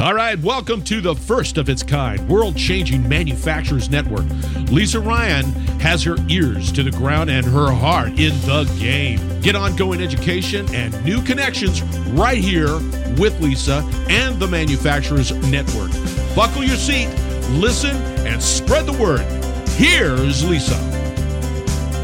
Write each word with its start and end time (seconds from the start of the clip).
All 0.00 0.14
right, 0.14 0.38
welcome 0.38 0.80
to 0.84 1.00
the 1.00 1.16
first 1.16 1.58
of 1.58 1.68
its 1.68 1.82
kind 1.82 2.28
world 2.28 2.56
changing 2.56 3.08
manufacturers 3.08 3.90
network. 3.90 4.24
Lisa 4.70 5.00
Ryan 5.00 5.46
has 5.80 6.04
her 6.04 6.14
ears 6.28 6.70
to 6.70 6.84
the 6.84 6.92
ground 6.92 7.30
and 7.30 7.44
her 7.44 7.72
heart 7.72 8.10
in 8.10 8.32
the 8.42 8.72
game. 8.78 9.18
Get 9.40 9.56
ongoing 9.56 10.00
education 10.00 10.72
and 10.72 11.04
new 11.04 11.20
connections 11.22 11.82
right 12.12 12.38
here 12.38 12.76
with 13.18 13.40
Lisa 13.40 13.82
and 14.08 14.38
the 14.38 14.46
Manufacturers 14.46 15.32
Network. 15.50 15.90
Buckle 16.32 16.62
your 16.62 16.76
seat, 16.76 17.08
listen, 17.50 17.96
and 18.24 18.40
spread 18.40 18.86
the 18.86 18.92
word. 19.02 19.26
Here's 19.70 20.48
Lisa. 20.48 20.76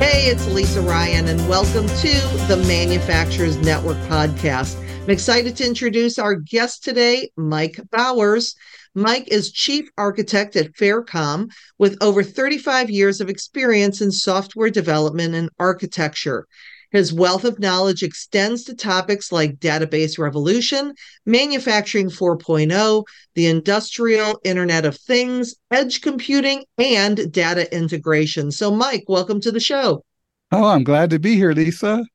Hey, 0.01 0.27
it's 0.27 0.49
Lisa 0.49 0.81
Ryan, 0.83 1.29
and 1.29 1.49
welcome 1.49 1.87
to 1.87 2.11
the 2.49 2.61
Manufacturers 2.67 3.57
Network 3.59 3.99
podcast. 4.09 4.84
I'm 5.05 5.11
excited 5.11 5.55
to 5.59 5.67
introduce 5.67 6.19
our 6.19 6.35
guest 6.35 6.83
today, 6.83 7.29
Mike 7.37 7.79
Bowers. 7.91 8.55
Mike 8.95 9.29
is 9.29 9.53
Chief 9.53 9.87
Architect 9.99 10.57
at 10.57 10.73
Faircom 10.73 11.51
with 11.77 11.99
over 12.01 12.23
35 12.23 12.89
years 12.89 13.21
of 13.21 13.29
experience 13.29 14.01
in 14.01 14.11
software 14.11 14.71
development 14.71 15.35
and 15.35 15.51
architecture. 15.59 16.47
His 16.91 17.13
wealth 17.13 17.45
of 17.45 17.59
knowledge 17.59 18.03
extends 18.03 18.65
to 18.65 18.75
topics 18.75 19.31
like 19.31 19.59
database 19.59 20.19
revolution, 20.19 20.95
manufacturing 21.27 22.09
4.0, 22.09 23.05
the 23.35 23.47
industrial 23.47 24.41
Internet 24.43 24.87
of 24.87 24.97
Things, 24.97 25.55
edge 25.71 26.01
computing, 26.01 26.65
and 26.79 27.31
data 27.31 27.71
integration. 27.77 28.51
So, 28.51 28.71
Mike, 28.71 29.05
welcome 29.07 29.43
to 29.43 29.53
the 29.53 29.61
show. 29.61 30.03
Oh, 30.51 30.65
I'm 30.65 30.83
glad 30.83 31.11
to 31.11 31.19
be 31.19 31.35
here, 31.35 31.53
Lisa. 31.53 32.07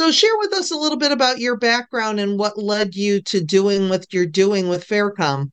So, 0.00 0.10
share 0.10 0.38
with 0.38 0.54
us 0.54 0.70
a 0.70 0.76
little 0.76 0.96
bit 0.96 1.12
about 1.12 1.40
your 1.40 1.58
background 1.58 2.20
and 2.20 2.38
what 2.38 2.56
led 2.56 2.96
you 2.96 3.20
to 3.20 3.44
doing 3.44 3.90
what 3.90 4.14
you're 4.14 4.24
doing 4.24 4.66
with 4.70 4.88
Faircom. 4.88 5.50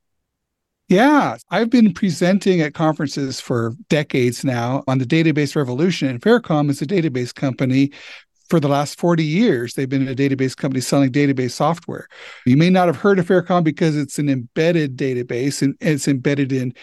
Yeah, 0.88 1.36
I've 1.50 1.70
been 1.70 1.94
presenting 1.94 2.62
at 2.62 2.74
conferences 2.74 3.42
for 3.42 3.74
decades 3.90 4.46
now 4.46 4.86
on 4.88 5.00
the 5.00 5.06
database 5.06 5.54
revolution, 5.54 6.08
and 6.08 6.22
Faircom 6.22 6.70
is 6.70 6.82
a 6.82 6.86
database 6.86 7.36
company. 7.36 7.92
For 8.50 8.62
the 8.62 8.70
last 8.70 8.98
40 8.98 9.22
years, 9.22 9.74
they've 9.74 9.90
been 9.90 10.08
a 10.08 10.16
database 10.16 10.56
company 10.56 10.80
selling 10.80 11.12
database 11.12 11.52
software. 11.52 12.08
You 12.46 12.56
may 12.56 12.70
not 12.70 12.88
have 12.88 12.96
heard 12.96 13.20
of 13.20 13.28
Faircom 13.28 13.66
because 13.66 13.98
it's 13.98 14.18
an 14.18 14.30
embedded 14.30 14.96
database 14.96 15.62
and 15.62 15.76
it's 15.82 16.08
embedded 16.08 16.54
in, 16.54 16.74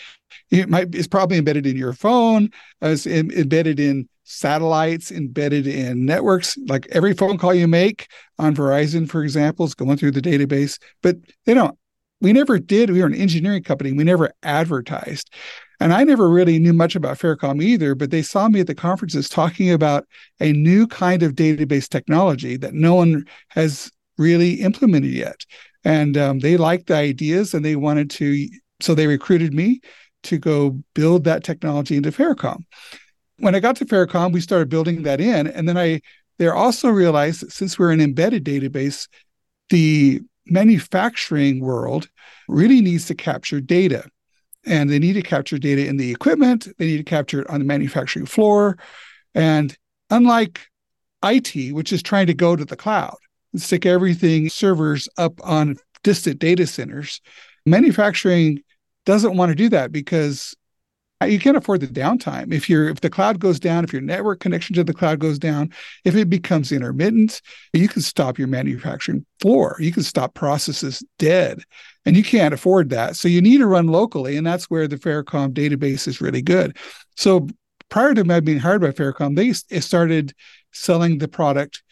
it 0.51 0.69
might, 0.69 0.95
it's 0.95 1.09
probably 1.09 1.39
embedded 1.39 1.65
in 1.65 1.79
your 1.79 1.95
phone, 1.95 2.51
it's 2.83 3.07
embedded 3.07 3.81
in 3.81 4.07
satellites 4.25 5.13
embedded 5.13 5.67
in 5.67 6.05
networks. 6.05 6.59
Like 6.67 6.87
every 6.91 7.15
phone 7.15 7.39
call 7.39 7.55
you 7.55 7.69
make 7.69 8.09
on 8.39 8.57
Verizon, 8.57 9.09
for 9.09 9.23
example, 9.23 9.67
is 9.67 9.75
going 9.75 9.97
through 9.97 10.13
the 10.13 10.23
database. 10.23 10.81
But 11.03 11.17
they 11.45 11.55
don't. 11.55 11.79
We 12.21 12.33
never 12.33 12.59
did. 12.59 12.91
We 12.91 13.01
were 13.01 13.07
an 13.07 13.15
engineering 13.15 13.63
company. 13.63 13.93
We 13.93 14.05
never 14.05 14.33
advertised. 14.43 15.33
And 15.79 15.93
I 15.93 16.05
never 16.05 16.31
really 16.31 16.59
knew 16.59 16.73
much 16.73 16.97
about 16.97 17.19
Faircom 17.19 17.63
either, 17.63 17.95
but 17.95 18.11
they 18.11 18.23
saw 18.23 18.49
me 18.49 18.61
at 18.61 18.67
the 18.67 18.75
conferences 18.75 19.29
talking 19.29 19.71
about 19.71 20.07
a 20.41 20.53
new 20.53 20.87
kind 20.87 21.23
of 21.23 21.35
database 21.35 21.89
technology 21.89 22.57
that 22.57 22.73
no 22.73 22.95
one 22.95 23.25
has 23.49 23.91
really 24.17 24.55
implemented 24.55 25.11
yet. 25.11 25.45
And 25.85 26.17
um, 26.17 26.39
they 26.39 26.57
liked 26.57 26.87
the 26.87 26.95
ideas 26.95 27.53
and 27.53 27.65
they 27.65 27.77
wanted 27.77 28.09
to, 28.11 28.49
so 28.81 28.95
they 28.95 29.07
recruited 29.07 29.53
me 29.53 29.81
to 30.23 30.39
go 30.39 30.81
build 30.95 31.25
that 31.25 31.45
technology 31.45 31.97
into 31.97 32.11
Faircom 32.11 32.63
when 33.39 33.55
I 33.55 33.61
got 33.61 33.77
to 33.77 33.85
Faircom, 33.85 34.33
we 34.33 34.41
started 34.41 34.69
building 34.69 35.03
that 35.03 35.21
in. 35.21 35.47
And 35.47 35.69
then 35.69 35.77
I 35.77 36.01
there 36.39 36.55
also 36.55 36.89
realized 36.89 37.43
that 37.43 37.53
since 37.53 37.79
we're 37.79 37.93
an 37.93 38.01
embedded 38.01 38.45
database, 38.45 39.09
the 39.71 40.21
manufacturing 40.47 41.61
world 41.61 42.09
really 42.49 42.81
needs 42.81 43.07
to 43.07 43.15
capture 43.15 43.61
data. 43.61 44.05
And 44.67 44.91
they 44.91 44.99
need 44.99 45.13
to 45.15 45.23
capture 45.23 45.59
data 45.59 45.87
in 45.87 45.97
the 45.97 46.11
equipment, 46.11 46.69
they 46.79 46.87
need 46.87 46.97
to 46.97 47.05
capture 47.05 47.41
it 47.41 47.51
on 47.51 47.61
the 47.61 47.67
manufacturing 47.67 48.27
floor. 48.27 48.79
And 49.35 49.77
unlike 50.11 50.67
IT, 51.23 51.73
which 51.73 51.93
is 51.93 52.03
trying 52.03 52.27
to 52.27 52.35
go 52.35 52.57
to 52.57 52.65
the 52.65 52.77
cloud 52.77 53.17
and 53.53 53.61
stick 53.61 53.87
everything 53.87 54.49
servers 54.49 55.09
up 55.19 55.35
on 55.45 55.77
distant 56.03 56.39
data 56.39 56.67
centers, 56.67 57.21
manufacturing 57.67 58.63
doesn't 59.05 59.37
want 59.37 59.51
to 59.51 59.55
do 59.55 59.69
that 59.69 59.93
because 59.93 60.55
Uh, 61.23 61.27
you 61.27 61.39
can't 61.39 61.57
afford 61.57 61.81
the 61.81 61.87
downtime. 61.87 62.53
If 62.53 62.69
you're 62.69 62.89
if 62.89 63.01
the 63.01 63.11
cloud 63.11 63.39
goes 63.39 63.61
down 63.61 63.85
if 63.85 63.93
your 63.93 64.03
network 64.03 64.41
connection 64.41 64.75
to 64.75 64.85
the 64.85 64.93
cloud 64.93 65.21
goes 65.21 65.39
down 65.39 65.73
if 66.05 66.15
it 66.17 66.29
becomes 66.29 66.73
intermittent 66.73 67.41
you 67.73 67.89
can 67.89 68.03
stop 68.03 68.39
your 68.39 68.49
manufacturing 68.49 69.25
floor. 69.41 69.77
You 69.79 69.93
can 69.93 70.03
stop 70.03 70.35
processes 70.35 71.05
dead 71.19 71.63
and 72.05 72.17
you 72.17 72.25
can't 72.25 72.55
afford 72.55 72.91
that. 72.91 73.17
So 73.17 73.29
you 73.29 73.41
need 73.41 73.59
to 73.59 73.67
run 73.67 73.87
locally 73.87 74.37
and 74.37 74.47
that's 74.47 74.71
where 74.71 74.89
the 74.89 74.97
faircom 74.97 75.53
database 75.53 76.09
is 76.09 76.21
really 76.21 76.43
good. 76.43 76.77
So 77.17 77.49
prior 77.89 78.15
to 78.15 78.25
my 78.25 78.41
being 78.41 78.59
hired 78.59 78.81
by 78.81 78.91
faircom 78.91 79.37
they 79.37 79.81
started 79.81 80.35
selling 80.73 81.19
the 81.19 81.29
product 81.29 81.83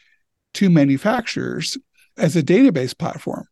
to 0.55 0.69
manufacturers 0.69 1.79
as 2.19 2.37
a 2.37 2.43
database 2.43 2.97
platform 2.97 3.47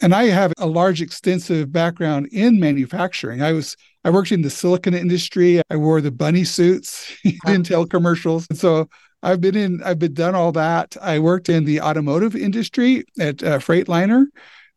and 0.00 0.14
I 0.14 0.24
have 0.26 0.52
a 0.58 0.66
large, 0.66 1.02
extensive 1.02 1.72
background 1.72 2.28
in 2.32 2.60
manufacturing. 2.60 3.42
I 3.42 3.52
was 3.52 3.76
I 4.04 4.10
worked 4.10 4.32
in 4.32 4.42
the 4.42 4.50
silicon 4.50 4.94
industry. 4.94 5.60
I 5.70 5.76
wore 5.76 6.00
the 6.00 6.10
bunny 6.10 6.44
suits, 6.44 7.14
in 7.24 7.38
Intel 7.46 7.88
commercials. 7.88 8.46
And 8.48 8.58
so 8.58 8.88
I've 9.22 9.40
been 9.40 9.56
in, 9.56 9.82
I've 9.82 9.98
been 9.98 10.14
done 10.14 10.34
all 10.34 10.52
that. 10.52 10.96
I 11.02 11.18
worked 11.18 11.48
in 11.48 11.64
the 11.64 11.80
automotive 11.80 12.36
industry 12.36 13.04
at 13.18 13.42
uh, 13.42 13.58
Freightliner, 13.58 14.26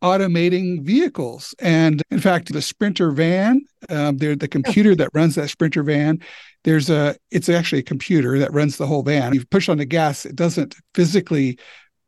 automating 0.03 0.83
vehicles. 0.83 1.53
And 1.59 2.01
in 2.09 2.19
fact, 2.19 2.51
the 2.51 2.61
Sprinter 2.61 3.11
van, 3.11 3.61
um, 3.89 4.17
they're 4.17 4.35
the 4.35 4.47
computer 4.47 4.95
that 4.95 5.09
runs 5.13 5.35
that 5.35 5.49
Sprinter 5.49 5.83
van. 5.83 6.19
There's 6.63 6.89
a, 6.89 7.15
it's 7.29 7.49
actually 7.49 7.79
a 7.79 7.83
computer 7.83 8.39
that 8.39 8.53
runs 8.53 8.77
the 8.77 8.87
whole 8.87 9.03
van. 9.03 9.33
You 9.33 9.45
push 9.45 9.69
on 9.69 9.77
the 9.77 9.85
gas, 9.85 10.25
it 10.25 10.35
doesn't 10.35 10.75
physically 10.95 11.59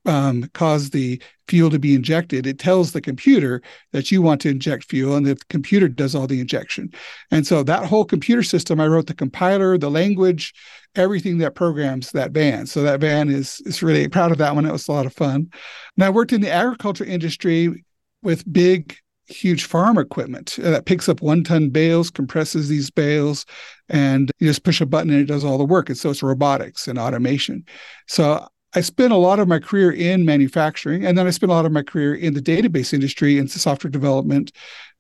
um, 0.06 0.50
cause 0.54 0.90
the 0.90 1.22
fuel 1.48 1.70
to 1.70 1.80
be 1.80 1.96
injected, 1.96 2.48
it 2.48 2.60
tells 2.60 2.92
the 2.92 3.02
computer 3.02 3.62
that 3.92 4.12
you 4.12 4.22
want 4.22 4.42
to 4.42 4.50
inject 4.50 4.86
fuel, 4.86 5.16
and 5.16 5.26
the 5.26 5.38
computer 5.50 5.88
does 5.88 6.16
all 6.16 6.28
the 6.28 6.40
injection. 6.40 6.92
And 7.32 7.46
so 7.46 7.64
that 7.64 7.86
whole 7.86 8.06
computer 8.06 8.44
system, 8.44 8.80
I 8.80 8.88
wrote 8.88 9.08
the 9.08 9.14
compiler, 9.14 9.78
the 9.78 9.92
language, 9.92 10.54
everything 10.96 11.40
that 11.40 11.56
programs 11.56 12.12
that 12.12 12.32
van. 12.32 12.66
So 12.66 12.84
that 12.84 13.00
van 13.00 13.30
is 13.30 13.62
is 13.66 13.84
really 13.84 14.08
proud 14.08 14.32
of 14.32 14.38
that 14.38 14.56
one. 14.56 14.66
It 14.66 14.72
was 14.72 14.88
a 14.88 14.92
lot 14.92 15.06
of 15.06 15.14
fun. 15.14 15.50
And 15.98 16.04
I 16.04 16.10
worked 16.10 16.34
in 16.34 16.42
the 16.42 16.52
agriculture 16.52 17.06
industry 17.06 17.86
with 18.22 18.52
big 18.52 18.98
huge 19.28 19.66
farm 19.66 19.98
equipment 19.98 20.56
that 20.60 20.86
picks 20.86 21.08
up 21.08 21.22
one 21.22 21.44
ton 21.44 21.70
bales, 21.70 22.10
compresses 22.10 22.68
these 22.68 22.90
bales, 22.90 23.46
and 23.90 24.32
you 24.40 24.48
just 24.48 24.64
push 24.64 24.82
a 24.82 24.86
button 24.86 25.12
and 25.12 25.22
it 25.22 25.26
does 25.26 25.44
all 25.44 25.58
the 25.58 25.64
work. 25.64 25.90
And 25.90 25.98
so 25.98 26.10
it's 26.10 26.24
robotics 26.24 26.88
and 26.88 27.00
automation. 27.00 27.66
So 28.08 28.46
I 28.76 28.82
spent 28.82 29.14
a 29.14 29.18
lot 29.18 29.40
of 29.40 29.48
my 29.48 29.60
career 29.60 29.92
in 29.92 30.26
manufacturing, 30.26 31.06
and 31.06 31.18
then 31.18 31.28
I 31.28 31.30
spent 31.30 31.52
a 31.52 31.56
lot 31.56 31.66
of 31.66 31.72
my 31.72 31.84
career 31.84 32.16
in 32.16 32.34
the 32.34 32.42
database 32.42 32.94
industry 32.94 33.38
and 33.38 33.50
software 33.50 33.92
development. 33.92 34.52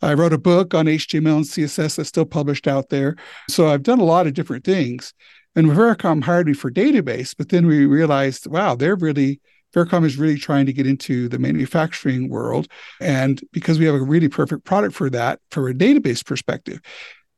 I 0.02 0.14
wrote 0.14 0.34
a 0.34 0.38
book 0.38 0.74
on 0.74 0.86
HTML 0.86 1.38
and 1.38 1.46
CSS 1.46 1.96
that's 1.96 2.10
still 2.10 2.26
published 2.26 2.68
out 2.68 2.90
there. 2.90 3.16
So 3.50 3.68
I've 3.68 3.84
done 3.84 4.00
a 4.00 4.06
lot 4.06 4.28
of 4.28 4.34
different 4.34 4.64
things. 4.64 5.14
And 5.56 5.68
Faircom 5.68 6.24
hired 6.24 6.48
me 6.48 6.54
for 6.54 6.72
database, 6.72 7.36
but 7.38 7.50
then 7.50 7.68
we 7.68 7.86
realized, 7.86 8.48
wow, 8.48 8.76
they're 8.76 8.96
really 8.96 9.40
Faircom 9.74 10.06
is 10.06 10.18
really 10.18 10.38
trying 10.38 10.66
to 10.68 10.74
get 10.74 10.86
into 10.86 11.28
the 11.28 11.40
manufacturing 11.40 12.30
world. 12.30 12.68
And 13.02 13.42
because 13.52 13.80
we 13.80 13.86
have 13.86 13.96
a 13.96 14.02
really 14.02 14.30
perfect 14.30 14.66
product 14.66 14.94
for 14.94 15.10
that 15.10 15.40
from 15.50 15.68
a 15.68 15.74
database 15.74 16.24
perspective, 16.24 16.80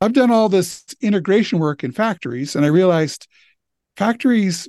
I've 0.01 0.13
done 0.13 0.31
all 0.31 0.50
this 0.50 0.84
integration 1.01 1.59
work 1.59 1.84
in 1.84 1.94
factories, 1.94 2.56
and 2.56 2.66
I 2.66 2.69
realized 2.69 3.28
factories 3.95 4.68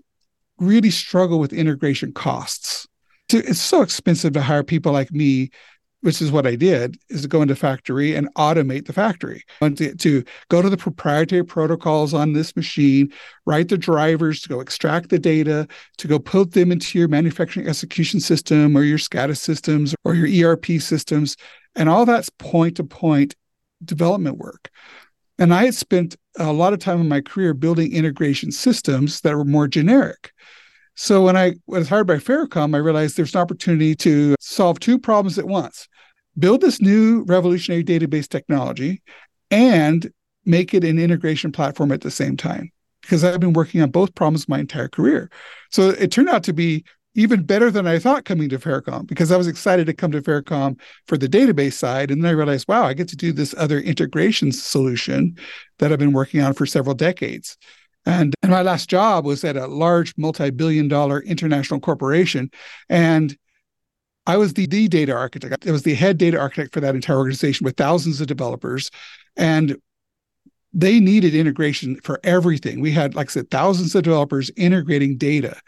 really 0.59 0.91
struggle 0.91 1.39
with 1.39 1.53
integration 1.53 2.13
costs. 2.13 2.87
It's 3.33 3.61
so 3.61 3.83
expensive 3.83 4.33
to 4.35 4.41
hire 4.41 4.63
people 4.63 4.93
like 4.93 5.11
me, 5.13 5.51
which 6.03 6.23
is 6.23 6.31
what 6.31 6.47
I 6.47 6.55
did, 6.55 6.97
is 7.09 7.23
to 7.23 7.29
go 7.29 7.43
into 7.43 7.57
factory 7.57 8.15
and 8.15 8.33
automate 8.35 8.87
the 8.87 8.93
factory. 8.93 9.43
And 9.61 9.77
to, 9.79 9.95
to 9.97 10.23
go 10.49 10.63
to 10.63 10.71
the 10.71 10.77
proprietary 10.77 11.45
protocols 11.45 12.15
on 12.15 12.33
this 12.33 12.55
machine, 12.55 13.13
write 13.45 13.69
the 13.69 13.79
drivers 13.79 14.41
to 14.43 14.49
go 14.49 14.61
extract 14.61 15.11
the 15.11 15.19
data, 15.19 15.67
to 15.99 16.09
go 16.09 16.19
put 16.21 16.53
them 16.53 16.71
into 16.71 16.99
your 16.99 17.09
manufacturing 17.09 17.67
execution 17.67 18.21
system 18.21 18.77
or 18.77 18.83
your 18.83 18.99
SCADA 18.99 19.37
systems 19.37 19.95
or 20.05 20.15
your 20.15 20.53
ERP 20.53 20.81
systems. 20.81 21.37
And 21.75 21.89
all 21.89 22.07
that's 22.07 22.31
point 22.31 22.77
to 22.77 22.85
point 22.85 23.35
development 23.85 24.39
work. 24.39 24.71
And 25.39 25.53
I 25.53 25.67
had 25.67 25.75
spent 25.75 26.17
a 26.39 26.53
lot 26.53 26.73
of 26.73 26.79
time 26.79 27.01
in 27.01 27.09
my 27.09 27.21
career 27.21 27.55
building 27.55 27.93
integration 27.93 28.51
systems 28.53 29.21
that 29.21 29.37
were 29.37 29.45
more 29.45 29.69
generic. 29.69 30.33
So 30.95 31.23
when 31.23 31.37
I 31.37 31.55
was 31.67 31.89
hired 31.89 32.07
by 32.07 32.17
Faircom, 32.17 32.75
I 32.75 32.79
realized 32.79 33.17
there's 33.17 33.35
an 33.35 33.41
opportunity 33.41 33.95
to 33.97 34.35
solve 34.41 34.81
two 34.81 34.99
problems 34.99 35.39
at 35.39 35.47
once 35.47 35.89
build 36.39 36.61
this 36.61 36.81
new 36.81 37.23
revolutionary 37.25 37.83
database 37.83 38.29
technology 38.29 39.03
and 39.51 40.11
make 40.45 40.75
it 40.75 40.85
an 40.85 40.99
integration 40.99 41.51
platform 41.51 41.91
at 41.93 42.03
the 42.03 42.11
same 42.11 42.37
time 42.37 42.71
because 43.03 43.25
I've 43.25 43.41
been 43.41 43.53
working 43.53 43.81
on 43.83 43.91
both 43.91 44.15
problems 44.15 44.49
my 44.49 44.59
entire 44.59 44.89
career. 44.89 45.31
So 45.71 45.91
it 45.91 46.11
turned 46.11 46.29
out 46.29 46.45
to 46.45 46.53
be 46.53 46.85
even 47.17 47.43
better 47.43 47.71
than 47.71 47.87
I 47.87 47.99
thought 47.99 48.25
coming 48.25 48.49
to 48.51 48.59
Faircom 48.59 49.07
because 49.07 49.33
I 49.33 49.37
was 49.37 49.49
excited 49.49 49.87
to 49.87 49.95
come 49.95 50.13
to 50.13 50.21
Faircom 50.21 50.79
for 51.07 51.17
the 51.17 51.29
database 51.29 51.73
side. 51.73 52.11
And 52.11 52.23
then 52.23 52.29
I 52.29 52.35
realized, 52.35 52.69
wow, 52.69 52.85
I 52.85 52.93
get 52.93 53.09
to 53.09 53.17
do 53.17 53.33
this 53.33 53.55
other 53.57 53.81
integration 53.81 54.53
solution 54.53 55.37
that 55.79 55.93
I've 55.93 55.99
been 55.99 56.13
working 56.13 56.43
on 56.43 56.53
for 56.53 56.67
several 56.67 56.95
decades. 56.95 57.57
And, 58.05 58.35
and 58.43 58.53
my 58.53 58.63
last 58.63 58.89
job 58.89 59.25
was 59.25 59.43
at 59.45 59.57
a 59.57 59.67
large 59.67 60.15
multi 60.17 60.51
billion 60.51 60.89
dollar 60.89 61.21
international 61.23 61.81
corporation. 61.81 62.51
And 62.89 63.37
I 64.27 64.37
was 64.37 64.53
the, 64.53 64.67
the 64.67 64.87
data 64.87 65.13
architect. 65.13 65.67
I 65.67 65.71
was 65.71 65.85
the 65.85 65.95
head 65.95 66.19
data 66.19 66.39
architect 66.39 66.75
for 66.75 66.81
that 66.81 66.95
entire 66.95 67.17
organization 67.17 67.65
with 67.65 67.77
thousands 67.77 68.21
of 68.21 68.27
developers. 68.27 68.91
And 69.37 69.77
they 70.73 71.01
needed 71.01 71.35
integration 71.35 71.97
for 72.03 72.21
everything. 72.23 72.81
We 72.81 72.93
had, 72.93 73.15
like 73.15 73.31
I 73.31 73.33
said, 73.33 73.51
thousands 73.51 73.95
of 73.95 74.05
developers 74.05 74.51
integrating 74.57 75.17
data. 75.17 75.59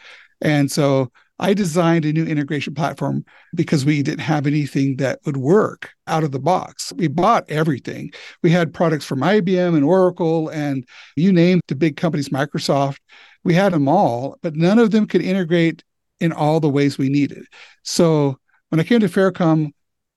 And 0.43 0.71
so 0.71 1.11
I 1.39 1.55
designed 1.55 2.05
a 2.05 2.13
new 2.13 2.25
integration 2.25 2.75
platform 2.75 3.25
because 3.55 3.85
we 3.85 4.03
didn't 4.03 4.21
have 4.21 4.47
anything 4.47 4.97
that 4.97 5.21
would 5.25 5.37
work 5.37 5.91
out 6.07 6.25
of 6.25 6.33
the 6.33 6.41
box. 6.41 6.93
We 6.97 7.07
bought 7.07 7.49
everything. 7.49 8.11
We 8.43 8.51
had 8.51 8.75
products 8.75 9.05
from 9.05 9.21
IBM 9.21 9.77
and 9.77 9.85
Oracle 9.85 10.49
and 10.49 10.85
you 11.17 11.33
name 11.33 11.61
the 11.69 11.77
big 11.77 11.97
companies, 11.97 12.31
Microsoft. 12.31 12.99
We 13.45 13.55
had 13.55 13.73
them 13.73 13.89
all, 13.89 14.37
but 14.43 14.57
none 14.57 14.79
of 14.79 14.91
them 14.91 15.07
could 15.07 15.23
integrate 15.23 15.85
in 16.21 16.33
all 16.33 16.59
the 16.59 16.69
ways 16.69 16.99
we 16.99 17.09
needed. 17.09 17.47
So 17.85 18.39
when 18.71 18.81
I 18.81 18.85
came 18.85 19.01
to 19.01 19.09
Faircom, 19.09 19.71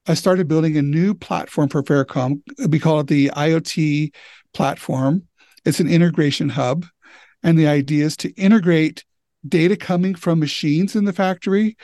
I 0.07 0.15
started 0.15 0.47
building 0.47 0.77
a 0.77 0.81
new 0.81 1.13
platform 1.13 1.69
for 1.69 1.83
Faircom. 1.83 2.41
We 2.67 2.79
call 2.79 2.99
it 3.01 3.07
the 3.07 3.29
IoT 3.29 4.13
platform. 4.53 5.27
It's 5.65 5.79
an 5.79 5.87
integration 5.87 6.49
hub. 6.49 6.87
And 7.43 7.57
the 7.57 7.67
idea 7.67 8.05
is 8.05 8.17
to 8.17 8.29
integrate 8.31 9.03
data 9.47 9.75
coming 9.75 10.15
from 10.15 10.39
machines 10.39 10.95
in 10.95 11.05
the 11.05 11.13
factory 11.13 11.77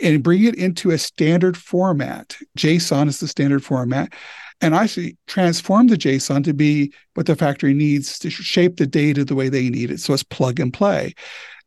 and 0.00 0.22
bring 0.22 0.44
it 0.44 0.54
into 0.54 0.90
a 0.90 0.98
standard 0.98 1.56
format. 1.56 2.36
JSON 2.56 3.08
is 3.08 3.20
the 3.20 3.28
standard 3.28 3.64
format. 3.64 4.12
And 4.60 4.74
I 4.74 4.84
actually 4.84 5.16
transform 5.26 5.86
the 5.86 5.96
JSON 5.96 6.44
to 6.44 6.54
be 6.54 6.92
what 7.14 7.26
the 7.26 7.36
factory 7.36 7.74
needs 7.74 8.18
to 8.20 8.30
shape 8.30 8.76
the 8.76 8.86
data 8.86 9.24
the 9.24 9.34
way 9.34 9.48
they 9.48 9.68
need 9.70 9.90
it. 9.90 10.00
So 10.00 10.14
it's 10.14 10.24
plug 10.24 10.58
and 10.58 10.72
play 10.72 11.14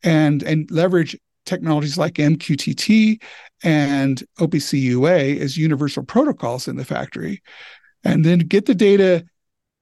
and, 0.03 0.43
and 0.43 0.69
leverage 0.71 1.17
technologies 1.45 1.97
like 1.97 2.15
MQTT 2.15 3.21
and 3.63 4.23
OPC 4.39 4.81
UA 4.81 5.41
as 5.41 5.57
universal 5.57 6.03
protocols 6.03 6.67
in 6.67 6.75
the 6.75 6.85
factory. 6.85 7.41
And 8.03 8.25
then 8.25 8.39
get 8.39 8.65
the 8.65 8.75
data 8.75 9.25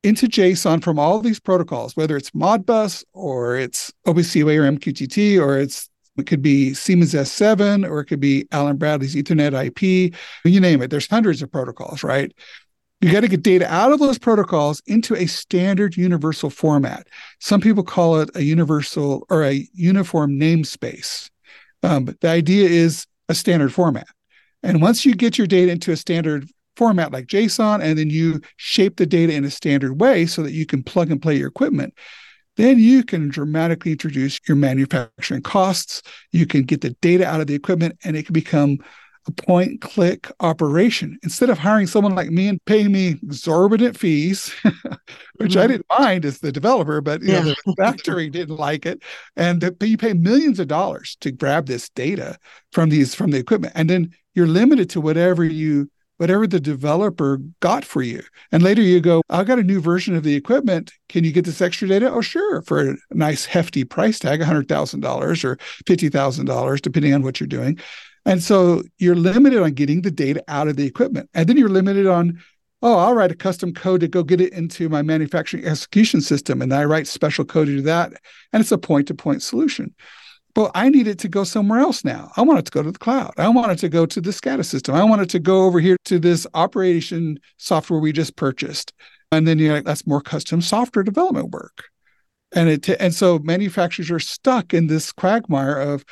into 0.04 0.28
JSON 0.28 0.84
from 0.84 0.98
all 0.98 1.20
these 1.20 1.40
protocols, 1.40 1.96
whether 1.96 2.16
it's 2.16 2.32
Modbus 2.32 3.04
or 3.14 3.58
it's 3.58 3.92
OPC 4.08 4.36
UA 4.36 4.60
or 4.60 4.72
MQTT 4.72 5.40
or 5.42 5.58
it's 5.58 5.90
it 6.18 6.28
could 6.28 6.42
be 6.42 6.74
Siemens 6.74 7.14
S7 7.14 7.90
or 7.90 8.02
it 8.02 8.06
could 8.06 8.20
be 8.20 8.46
Allen 8.52 8.76
Bradley's 8.76 9.16
Ethernet 9.16 9.54
IP. 9.54 10.14
You 10.44 10.60
name 10.60 10.82
it. 10.82 10.90
There's 10.90 11.08
hundreds 11.08 11.42
of 11.42 11.50
protocols, 11.52 12.04
right? 12.04 12.34
You 13.00 13.12
got 13.12 13.22
to 13.22 13.30
get 13.30 13.44
data 13.44 13.72
out 13.74 13.94
of 13.94 14.00
those 14.00 14.20
protocols 14.20 14.82
into 14.86 15.16
a 15.16 15.26
standard 15.26 15.96
universal 15.96 16.50
format. 16.50 17.08
Some 17.40 17.62
people 17.62 17.84
call 17.84 18.20
it 18.20 18.30
a 18.36 18.44
universal 18.44 19.26
or 19.30 19.46
a 19.46 19.66
uniform 19.74 20.38
namespace. 20.38 21.30
Um, 21.84 22.04
but 22.04 22.20
the 22.20 22.28
idea 22.28 22.68
is 22.68 23.08
a 23.30 23.36
standard 23.36 23.74
format. 23.74 24.08
And 24.62 24.82
once 24.82 25.06
you 25.06 25.16
get 25.16 25.38
your 25.38 25.48
data 25.48 25.72
into 25.72 25.94
a 25.94 25.98
standard 25.98 26.50
format 26.80 27.12
like 27.12 27.28
JSON, 27.28 27.84
and 27.84 28.00
then 28.00 28.10
you 28.10 28.40
shape 28.56 28.96
the 28.96 29.06
data 29.06 29.34
in 29.34 29.44
a 29.44 29.52
standard 29.52 30.00
way 30.00 30.26
so 30.26 30.42
that 30.42 30.54
you 30.54 30.66
can 30.66 30.82
plug 30.82 31.12
and 31.12 31.22
play 31.22 31.36
your 31.36 31.50
equipment, 31.50 31.94
then 32.56 32.80
you 32.80 33.04
can 33.04 33.28
dramatically 33.28 33.92
introduce 33.92 34.40
your 34.48 34.56
manufacturing 34.56 35.42
costs. 35.42 36.02
You 36.32 36.46
can 36.46 36.64
get 36.64 36.80
the 36.80 36.92
data 37.02 37.26
out 37.26 37.42
of 37.42 37.48
the 37.48 37.54
equipment 37.54 37.98
and 38.06 38.16
it 38.16 38.26
can 38.26 38.32
become 38.32 38.78
a 39.28 39.32
point 39.32 39.82
click 39.82 40.32
operation. 40.40 41.20
Instead 41.22 41.50
of 41.50 41.58
hiring 41.58 41.86
someone 41.86 42.16
like 42.16 42.30
me 42.30 42.48
and 42.48 42.64
paying 42.64 42.94
me 42.94 43.20
exorbitant 43.24 43.98
fees, 44.00 44.56
which 45.36 45.52
mm-hmm. 45.52 45.60
I 45.60 45.68
didn't 45.68 45.86
mind 46.00 46.24
as 46.24 46.40
the 46.40 46.54
developer, 46.54 47.02
but 47.02 47.22
you 47.22 47.34
yeah. 47.34 47.42
know, 47.42 47.54
the 47.66 47.76
factory 47.78 48.30
didn't 48.30 48.56
like 48.56 48.86
it. 48.86 49.04
And 49.36 49.60
the, 49.60 49.76
you 49.86 49.98
pay 49.98 50.14
millions 50.14 50.62
of 50.62 50.70
dollars 50.70 51.18
to 51.20 51.32
grab 51.32 51.66
this 51.66 51.90
data 51.90 52.38
from 52.72 52.88
these 52.88 53.14
from 53.14 53.32
the 53.32 53.38
equipment. 53.38 53.74
And 53.76 53.90
then 53.90 54.12
you're 54.34 54.48
limited 54.48 54.90
to 54.92 55.02
whatever 55.02 55.44
you 55.44 55.90
whatever 56.20 56.46
the 56.46 56.60
developer 56.60 57.38
got 57.62 57.86
for 57.86 58.02
you. 58.02 58.22
And 58.52 58.62
later 58.62 58.82
you 58.82 59.00
go, 59.00 59.22
I've 59.30 59.48
got 59.48 59.58
a 59.58 59.64
new 59.64 59.80
version 59.80 60.16
of 60.16 60.24
the 60.24 60.36
equipment. 60.36 60.92
Can 61.08 61.24
you 61.24 61.32
get 61.32 61.46
this 61.46 61.62
extra 61.62 61.88
data? 61.88 62.12
Oh, 62.12 62.20
sure, 62.20 62.62
for 62.64 62.92
a 62.92 62.98
nice 63.12 63.46
hefty 63.46 63.86
price 63.86 64.20
tag, 64.20 64.42
$100,000 64.42 65.44
or 65.46 65.56
$50,000, 65.56 66.82
depending 66.82 67.14
on 67.14 67.24
what 67.24 67.40
you're 67.40 67.48
doing. 67.48 67.80
And 68.26 68.44
so 68.44 68.84
you're 68.98 69.16
limited 69.16 69.64
on 69.64 69.72
getting 69.72 70.02
the 70.02 70.12
data 70.12 70.44
out 70.50 70.68
of 70.68 70.76
the 70.76 70.86
equipment. 70.86 71.30
And 71.34 71.48
then 71.48 71.56
you're 71.56 71.70
limited 71.70 72.06
on, 72.06 72.44
oh, 72.82 72.98
I'll 72.98 73.14
write 73.14 73.32
a 73.32 73.36
custom 73.36 73.74
code 73.74 74.02
to 74.02 74.10
go 74.10 74.22
get 74.22 74.42
it 74.42 74.52
into 74.52 74.90
my 74.90 75.02
manufacturing 75.02 75.64
execution 75.66 76.20
system. 76.20 76.62
And 76.62 76.74
I 76.74 76.84
write 76.84 77.08
special 77.08 77.46
code 77.46 77.68
to 77.68 77.78
do 77.78 77.82
that. 77.84 78.12
And 78.52 78.60
it's 78.60 78.74
a 78.74 78.78
point 78.78 79.08
to 79.08 79.14
point 79.14 79.42
solution. 79.42 79.96
Well, 80.60 80.72
I 80.76 80.90
need 80.90 81.08
it 81.08 81.20
to 81.20 81.30
go 81.30 81.46
somewhere 81.46 81.80
else 81.80 82.04
now. 82.04 82.34
I 82.36 82.42
want 82.42 82.60
it 82.60 82.66
to 82.66 82.72
go 82.72 82.84
to 82.84 82.92
the 82.92 83.00
cloud. 83.00 83.32
I 83.38 83.48
want 83.48 83.72
it 83.72 83.78
to 83.78 83.88
go 83.88 84.06
to 84.06 84.20
the 84.20 84.32
SCADA 84.32 84.66
system. 84.66 84.94
I 84.94 85.06
want 85.06 85.22
it 85.22 85.30
to 85.30 85.40
go 85.40 85.64
over 85.64 85.80
here 85.80 85.96
to 86.04 86.20
this 86.20 86.46
operation 86.54 87.40
software 87.56 88.02
we 88.02 88.12
just 88.12 88.36
purchased. 88.36 88.92
And 89.32 89.48
then 89.48 89.58
you're 89.58 89.76
like, 89.76 89.86
that's 89.86 90.06
more 90.06 90.20
custom 90.20 90.60
software 90.60 91.04
development 91.04 91.52
work. 91.52 91.86
And 92.52 92.68
it 92.68 92.90
and 92.90 93.16
so 93.16 93.40
manufacturers 93.40 94.12
are 94.12 94.20
stuck 94.20 94.74
in 94.74 94.88
this 94.88 95.14
quagmire 95.14 95.80
of 95.80 96.04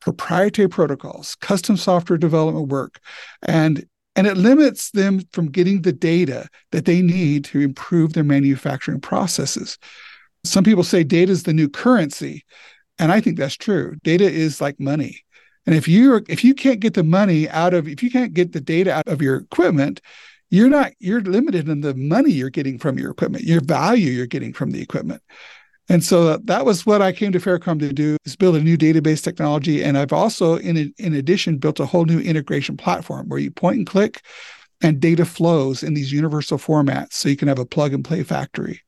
proprietary 0.00 0.68
protocols, 0.68 1.34
custom 1.36 1.78
software 1.78 2.18
development 2.18 2.68
work, 2.68 3.00
and 3.40 3.86
and 4.16 4.26
it 4.26 4.36
limits 4.36 4.90
them 4.90 5.22
from 5.32 5.50
getting 5.50 5.80
the 5.80 5.94
data 5.94 6.50
that 6.72 6.84
they 6.84 7.00
need 7.00 7.46
to 7.46 7.60
improve 7.60 8.12
their 8.12 8.22
manufacturing 8.22 9.00
processes. 9.00 9.78
Some 10.44 10.62
people 10.62 10.84
say 10.84 11.04
data 11.04 11.32
is 11.32 11.44
the 11.44 11.54
new 11.54 11.70
currency. 11.70 12.44
And 12.98 13.10
I 13.10 13.20
think 13.20 13.38
that's 13.38 13.56
true. 13.56 13.96
Data 14.02 14.24
is 14.24 14.60
like 14.60 14.78
money. 14.78 15.24
And 15.66 15.74
if 15.74 15.88
you 15.88 16.22
if 16.28 16.44
you 16.44 16.54
can't 16.54 16.80
get 16.80 16.94
the 16.94 17.02
money 17.02 17.48
out 17.48 17.74
of 17.74 17.88
if 17.88 18.02
you 18.02 18.10
can't 18.10 18.34
get 18.34 18.52
the 18.52 18.60
data 18.60 18.92
out 18.92 19.08
of 19.08 19.22
your 19.22 19.36
equipment, 19.36 20.00
you're 20.50 20.68
not 20.68 20.92
you're 20.98 21.22
limited 21.22 21.68
in 21.68 21.80
the 21.80 21.94
money 21.94 22.30
you're 22.30 22.50
getting 22.50 22.78
from 22.78 22.98
your 22.98 23.10
equipment, 23.10 23.44
your 23.44 23.60
value 23.60 24.10
you're 24.10 24.26
getting 24.26 24.52
from 24.52 24.70
the 24.70 24.82
equipment. 24.82 25.22
And 25.88 26.02
so 26.02 26.38
that 26.38 26.64
was 26.64 26.86
what 26.86 27.02
I 27.02 27.12
came 27.12 27.32
to 27.32 27.38
Faircom 27.38 27.78
to 27.80 27.92
do 27.92 28.16
is 28.24 28.36
build 28.36 28.56
a 28.56 28.62
new 28.62 28.76
database 28.76 29.22
technology. 29.22 29.84
And 29.84 29.98
I've 29.98 30.14
also, 30.14 30.56
in, 30.56 30.94
in 30.96 31.14
addition, 31.14 31.58
built 31.58 31.78
a 31.78 31.84
whole 31.84 32.06
new 32.06 32.20
integration 32.20 32.76
platform 32.76 33.28
where 33.28 33.38
you 33.38 33.50
point 33.50 33.78
and 33.78 33.86
click 33.86 34.22
and 34.82 34.98
data 34.98 35.26
flows 35.26 35.82
in 35.82 35.92
these 35.92 36.10
universal 36.10 36.56
formats 36.56 37.14
so 37.14 37.28
you 37.28 37.36
can 37.36 37.48
have 37.48 37.58
a 37.58 37.66
plug 37.66 37.92
and 37.92 38.04
play 38.04 38.22
factory. 38.22 38.80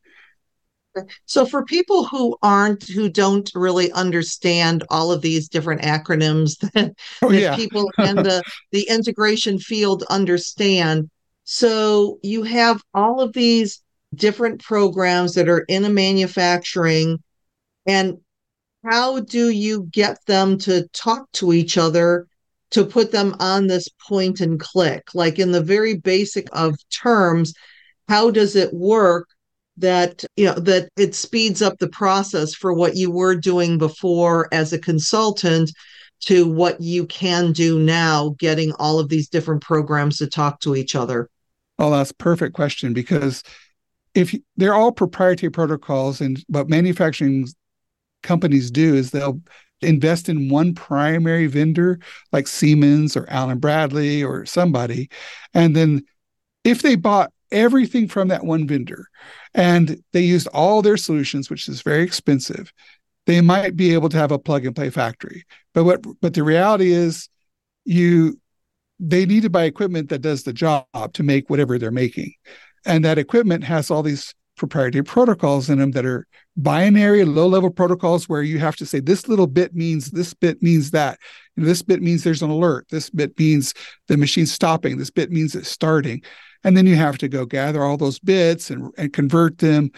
So 1.26 1.46
for 1.46 1.64
people 1.64 2.04
who 2.04 2.36
aren't 2.42 2.88
who 2.88 3.08
don't 3.08 3.50
really 3.54 3.90
understand 3.92 4.84
all 4.90 5.12
of 5.12 5.22
these 5.22 5.48
different 5.48 5.82
acronyms 5.82 6.58
that, 6.72 6.94
oh, 7.22 7.30
that 7.30 7.40
yeah. 7.40 7.56
people 7.56 7.90
in 7.98 8.16
the 8.16 8.42
the 8.72 8.88
integration 8.88 9.58
field 9.58 10.04
understand. 10.10 11.10
So 11.44 12.18
you 12.22 12.42
have 12.42 12.82
all 12.94 13.20
of 13.20 13.32
these 13.32 13.82
different 14.14 14.62
programs 14.62 15.34
that 15.34 15.48
are 15.48 15.64
in 15.68 15.84
a 15.84 15.90
manufacturing 15.90 17.22
and 17.86 18.18
how 18.84 19.20
do 19.20 19.50
you 19.50 19.88
get 19.90 20.18
them 20.26 20.58
to 20.58 20.88
talk 20.88 21.30
to 21.32 21.52
each 21.52 21.76
other 21.76 22.26
to 22.70 22.84
put 22.84 23.12
them 23.12 23.34
on 23.40 23.66
this 23.66 23.88
point 24.08 24.40
and 24.40 24.58
click 24.58 25.08
like 25.14 25.38
in 25.38 25.52
the 25.52 25.60
very 25.60 25.96
basic 25.96 26.48
of 26.52 26.76
terms 26.90 27.52
how 28.08 28.30
does 28.30 28.56
it 28.56 28.72
work 28.72 29.28
that 29.78 30.24
you 30.36 30.46
know 30.46 30.54
that 30.54 30.88
it 30.96 31.14
speeds 31.14 31.62
up 31.62 31.78
the 31.78 31.88
process 31.88 32.54
for 32.54 32.72
what 32.72 32.96
you 32.96 33.10
were 33.10 33.34
doing 33.34 33.78
before 33.78 34.48
as 34.52 34.72
a 34.72 34.78
consultant 34.78 35.70
to 36.20 36.50
what 36.50 36.80
you 36.80 37.06
can 37.06 37.52
do 37.52 37.78
now 37.78 38.34
getting 38.38 38.72
all 38.74 38.98
of 38.98 39.08
these 39.08 39.28
different 39.28 39.62
programs 39.62 40.16
to 40.18 40.26
talk 40.26 40.60
to 40.60 40.74
each 40.74 40.94
other. 40.94 41.28
Oh 41.78 41.90
that's 41.90 42.10
a 42.10 42.14
perfect 42.14 42.54
question 42.54 42.94
because 42.94 43.42
if 44.14 44.32
you, 44.32 44.42
they're 44.56 44.74
all 44.74 44.92
proprietary 44.92 45.50
protocols 45.50 46.20
and 46.20 46.42
what 46.48 46.70
manufacturing 46.70 47.46
companies 48.22 48.70
do 48.70 48.94
is 48.94 49.10
they'll 49.10 49.40
invest 49.82 50.28
in 50.28 50.48
one 50.48 50.74
primary 50.74 51.46
vendor 51.46 51.98
like 52.32 52.46
Siemens 52.46 53.16
or 53.16 53.28
Allen 53.28 53.58
Bradley 53.58 54.24
or 54.24 54.46
somebody. 54.46 55.10
And 55.52 55.76
then 55.76 56.02
if 56.64 56.80
they 56.80 56.96
bought 56.96 57.30
everything 57.50 58.08
from 58.08 58.28
that 58.28 58.44
one 58.44 58.66
vendor 58.66 59.06
and 59.54 60.02
they 60.12 60.20
used 60.20 60.48
all 60.48 60.82
their 60.82 60.96
solutions 60.96 61.48
which 61.48 61.68
is 61.68 61.82
very 61.82 62.02
expensive 62.02 62.72
they 63.26 63.40
might 63.40 63.76
be 63.76 63.92
able 63.92 64.08
to 64.08 64.16
have 64.16 64.32
a 64.32 64.38
plug 64.38 64.64
and 64.66 64.74
play 64.74 64.90
factory 64.90 65.44
but 65.74 65.84
what 65.84 66.04
but 66.20 66.34
the 66.34 66.42
reality 66.42 66.92
is 66.92 67.28
you 67.84 68.38
they 68.98 69.26
need 69.26 69.42
to 69.42 69.50
buy 69.50 69.64
equipment 69.64 70.08
that 70.08 70.22
does 70.22 70.42
the 70.42 70.52
job 70.52 70.86
to 71.12 71.22
make 71.22 71.48
whatever 71.48 71.78
they're 71.78 71.90
making 71.90 72.32
and 72.84 73.04
that 73.04 73.18
equipment 73.18 73.64
has 73.64 73.90
all 73.90 74.02
these 74.02 74.34
proprietary 74.56 75.04
protocols 75.04 75.68
in 75.68 75.78
them 75.78 75.90
that 75.90 76.06
are 76.06 76.26
binary 76.56 77.24
low 77.24 77.46
level 77.46 77.70
protocols 77.70 78.28
where 78.28 78.42
you 78.42 78.58
have 78.58 78.74
to 78.74 78.86
say 78.86 79.00
this 79.00 79.28
little 79.28 79.46
bit 79.46 79.74
means 79.74 80.10
this 80.10 80.32
bit 80.32 80.62
means 80.62 80.90
that 80.92 81.18
this 81.56 81.82
bit 81.82 82.02
means 82.02 82.22
there's 82.22 82.42
an 82.42 82.50
alert. 82.50 82.86
This 82.90 83.08
bit 83.08 83.38
means 83.38 83.72
the 84.08 84.16
machine's 84.16 84.52
stopping. 84.52 84.98
This 84.98 85.10
bit 85.10 85.30
means 85.30 85.54
it's 85.54 85.70
starting. 85.70 86.22
And 86.66 86.76
then 86.76 86.86
you 86.86 86.96
have 86.96 87.16
to 87.18 87.28
go 87.28 87.46
gather 87.46 87.84
all 87.84 87.96
those 87.96 88.18
bits 88.18 88.70
and, 88.70 88.92
and 88.98 89.12
convert 89.12 89.58
them. 89.58 89.90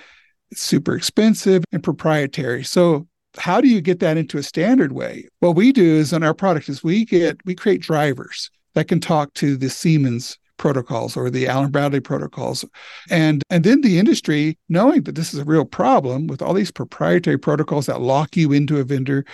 It's 0.51 0.61
super 0.61 0.95
expensive 0.95 1.65
and 1.73 1.83
proprietary. 1.83 2.63
So 2.63 3.09
how 3.39 3.63
do 3.63 3.69
you 3.69 3.81
get 3.81 4.01
that 4.01 4.19
into 4.19 4.37
a 4.37 4.43
standard 4.43 4.93
way? 4.93 5.27
What 5.41 5.57
we 5.57 5.73
do 5.73 5.83
is 5.83 6.13
on 6.13 6.23
our 6.23 6.35
product 6.35 6.69
is 6.69 6.85
we 6.85 7.07
get 7.07 7.39
we 7.47 7.55
create 7.55 7.81
drivers 7.81 8.51
that 8.75 8.87
can 8.87 9.01
talk 9.01 9.33
to 9.35 9.57
the 9.57 9.71
Siemens 9.71 10.39
protocols 10.59 11.17
or 11.17 11.31
the 11.31 11.47
Allen 11.47 11.71
Bradley 11.71 12.01
protocols. 12.01 12.67
And 13.11 13.43
and 13.49 13.65
then 13.65 13.81
the 13.81 13.99
industry, 13.99 14.59
knowing 14.69 15.05
that 15.05 15.15
this 15.15 15.33
is 15.33 15.41
a 15.41 15.45
real 15.45 15.65
problem 15.65 16.27
with 16.27 16.43
all 16.43 16.53
these 16.53 16.71
proprietary 16.71 17.39
protocols 17.39 17.87
that 17.87 18.03
lock 18.03 18.37
you 18.37 18.53
into 18.53 18.79
a 18.79 18.85
vendor, 18.85 19.25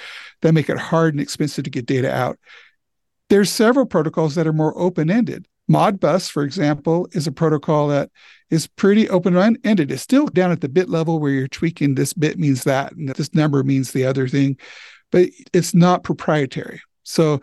that 0.42 0.54
make 0.54 0.70
it 0.70 0.78
hard 0.78 1.14
and 1.14 1.20
expensive 1.20 1.64
to 1.64 1.70
get 1.70 1.86
data 1.86 2.14
out. 2.14 2.38
There's 3.28 3.50
several 3.50 3.86
protocols 3.86 4.36
that 4.36 4.46
are 4.46 4.52
more 4.52 4.78
open-ended. 4.78 5.48
Modbus, 5.70 6.30
for 6.30 6.42
example, 6.42 7.08
is 7.12 7.26
a 7.26 7.32
protocol 7.32 7.88
that 7.88 8.10
is 8.50 8.66
pretty 8.66 9.08
open-ended. 9.08 9.90
It's 9.90 10.02
still 10.02 10.26
down 10.26 10.52
at 10.52 10.60
the 10.60 10.68
bit 10.68 10.88
level 10.88 11.18
where 11.18 11.32
you're 11.32 11.48
tweaking 11.48 11.94
this 11.94 12.12
bit 12.12 12.38
means 12.38 12.64
that, 12.64 12.92
and 12.92 13.08
this 13.08 13.34
number 13.34 13.62
means 13.64 13.92
the 13.92 14.04
other 14.04 14.28
thing, 14.28 14.58
but 15.10 15.28
it's 15.52 15.74
not 15.74 16.04
proprietary. 16.04 16.80
So 17.02 17.40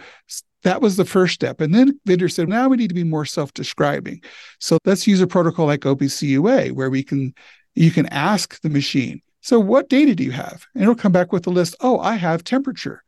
that 0.63 0.81
was 0.81 0.95
the 0.95 1.05
first 1.05 1.33
step. 1.33 1.59
And 1.59 1.73
then 1.73 1.99
vendors 2.05 2.35
said, 2.35 2.47
now 2.47 2.69
we 2.69 2.77
need 2.77 2.89
to 2.89 2.95
be 2.95 3.03
more 3.03 3.25
self-describing. 3.25 4.21
So 4.59 4.77
let's 4.85 5.07
use 5.07 5.21
a 5.21 5.27
protocol 5.27 5.65
like 5.65 5.81
OPC 5.81 6.27
UA 6.29 6.67
where 6.69 6.89
we 6.89 7.03
can 7.03 7.33
you 7.75 7.91
can 7.91 8.05
ask 8.07 8.59
the 8.61 8.69
machine, 8.69 9.21
so 9.41 9.59
what 9.59 9.89
data 9.89 10.13
do 10.13 10.23
you 10.23 10.31
have? 10.31 10.65
And 10.73 10.83
it'll 10.83 10.95
come 10.95 11.11
back 11.11 11.31
with 11.31 11.47
a 11.47 11.51
list. 11.51 11.75
Oh, 11.79 11.99
I 11.99 12.15
have 12.15 12.43
temperature. 12.43 13.03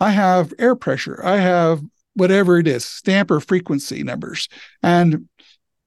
I 0.00 0.10
have 0.10 0.52
air 0.58 0.74
pressure. 0.74 1.24
I 1.24 1.36
have 1.36 1.82
whatever 2.18 2.58
it 2.58 2.66
is, 2.66 2.84
stamper 2.84 3.40
frequency 3.40 4.02
numbers. 4.02 4.48
And 4.82 5.28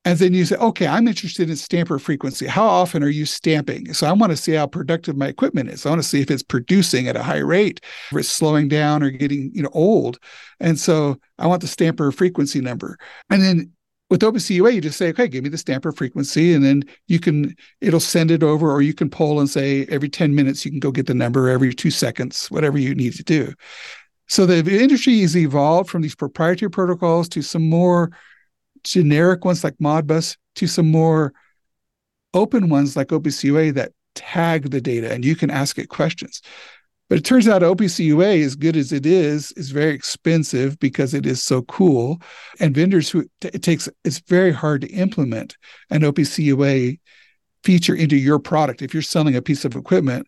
and 0.03 0.17
then 0.17 0.33
you 0.33 0.45
say, 0.45 0.55
okay, 0.55 0.87
I'm 0.87 1.07
interested 1.07 1.47
in 1.47 1.55
stamper 1.55 1.99
frequency. 1.99 2.47
How 2.47 2.65
often 2.65 3.03
are 3.03 3.09
you 3.09 3.27
stamping? 3.27 3.93
So 3.93 4.07
I 4.07 4.13
want 4.13 4.31
to 4.31 4.37
see 4.37 4.53
how 4.53 4.65
productive 4.65 5.15
my 5.15 5.27
equipment 5.27 5.69
is. 5.69 5.85
I 5.85 5.89
want 5.89 6.01
to 6.01 6.07
see 6.07 6.21
if 6.21 6.31
it's 6.31 6.41
producing 6.41 7.07
at 7.07 7.15
a 7.15 7.21
high 7.21 7.37
rate, 7.37 7.81
if 8.11 8.17
it's 8.17 8.29
slowing 8.29 8.67
down 8.67 9.03
or 9.03 9.11
getting, 9.11 9.51
you 9.53 9.61
know, 9.61 9.69
old. 9.73 10.17
And 10.59 10.79
so 10.79 11.19
I 11.37 11.45
want 11.45 11.61
the 11.61 11.67
stamper 11.67 12.11
frequency 12.11 12.61
number. 12.61 12.97
And 13.29 13.43
then 13.43 13.73
with 14.11 14.21
OPC 14.21 14.55
UA, 14.55 14.71
you 14.71 14.81
just 14.81 14.97
say, 14.97 15.09
okay, 15.09 15.27
give 15.27 15.43
me 15.43 15.49
the 15.49 15.57
stamper 15.57 15.93
frequency, 15.93 16.53
and 16.53 16.65
then 16.65 16.83
you 17.07 17.17
can 17.17 17.55
it'll 17.79 18.01
send 18.01 18.29
it 18.29 18.43
over, 18.43 18.69
or 18.69 18.81
you 18.81 18.93
can 18.93 19.09
poll 19.09 19.39
and 19.39 19.49
say 19.49 19.85
every 19.85 20.09
10 20.09 20.35
minutes 20.35 20.65
you 20.65 20.71
can 20.71 20.81
go 20.81 20.91
get 20.91 21.05
the 21.07 21.13
number, 21.13 21.47
every 21.47 21.73
two 21.73 21.89
seconds, 21.89 22.51
whatever 22.51 22.77
you 22.77 22.93
need 22.93 23.13
to 23.13 23.23
do. 23.23 23.53
So 24.31 24.45
the 24.45 24.81
industry 24.81 25.19
has 25.19 25.35
evolved 25.35 25.89
from 25.89 26.03
these 26.03 26.15
proprietary 26.15 26.71
protocols 26.71 27.27
to 27.29 27.41
some 27.41 27.69
more 27.69 28.11
generic 28.85 29.43
ones 29.43 29.61
like 29.61 29.75
Modbus 29.79 30.37
to 30.55 30.67
some 30.67 30.89
more 30.89 31.33
open 32.33 32.69
ones 32.69 32.95
like 32.95 33.09
OPC 33.09 33.43
UA 33.43 33.73
that 33.73 33.91
tag 34.15 34.71
the 34.71 34.79
data 34.79 35.11
and 35.11 35.25
you 35.25 35.35
can 35.35 35.51
ask 35.51 35.77
it 35.77 35.89
questions. 35.89 36.41
But 37.09 37.17
it 37.17 37.25
turns 37.25 37.49
out 37.49 37.61
OPC 37.61 38.05
UA, 38.05 38.37
as 38.37 38.55
good 38.55 38.77
as 38.77 38.93
it 38.93 39.05
is, 39.05 39.51
is 39.57 39.71
very 39.71 39.93
expensive 39.93 40.79
because 40.79 41.13
it 41.13 41.25
is 41.25 41.43
so 41.43 41.63
cool. 41.63 42.21
And 42.61 42.73
vendors 42.73 43.09
who 43.09 43.25
it 43.41 43.61
takes, 43.61 43.89
it's 44.05 44.19
very 44.19 44.53
hard 44.53 44.79
to 44.83 44.87
implement 44.91 45.57
an 45.89 46.03
OPC 46.03 46.45
UA 46.45 46.93
feature 47.65 47.95
into 47.95 48.15
your 48.15 48.39
product. 48.39 48.81
If 48.81 48.93
you're 48.93 49.03
selling 49.03 49.35
a 49.35 49.41
piece 49.41 49.65
of 49.65 49.75
equipment, 49.75 50.25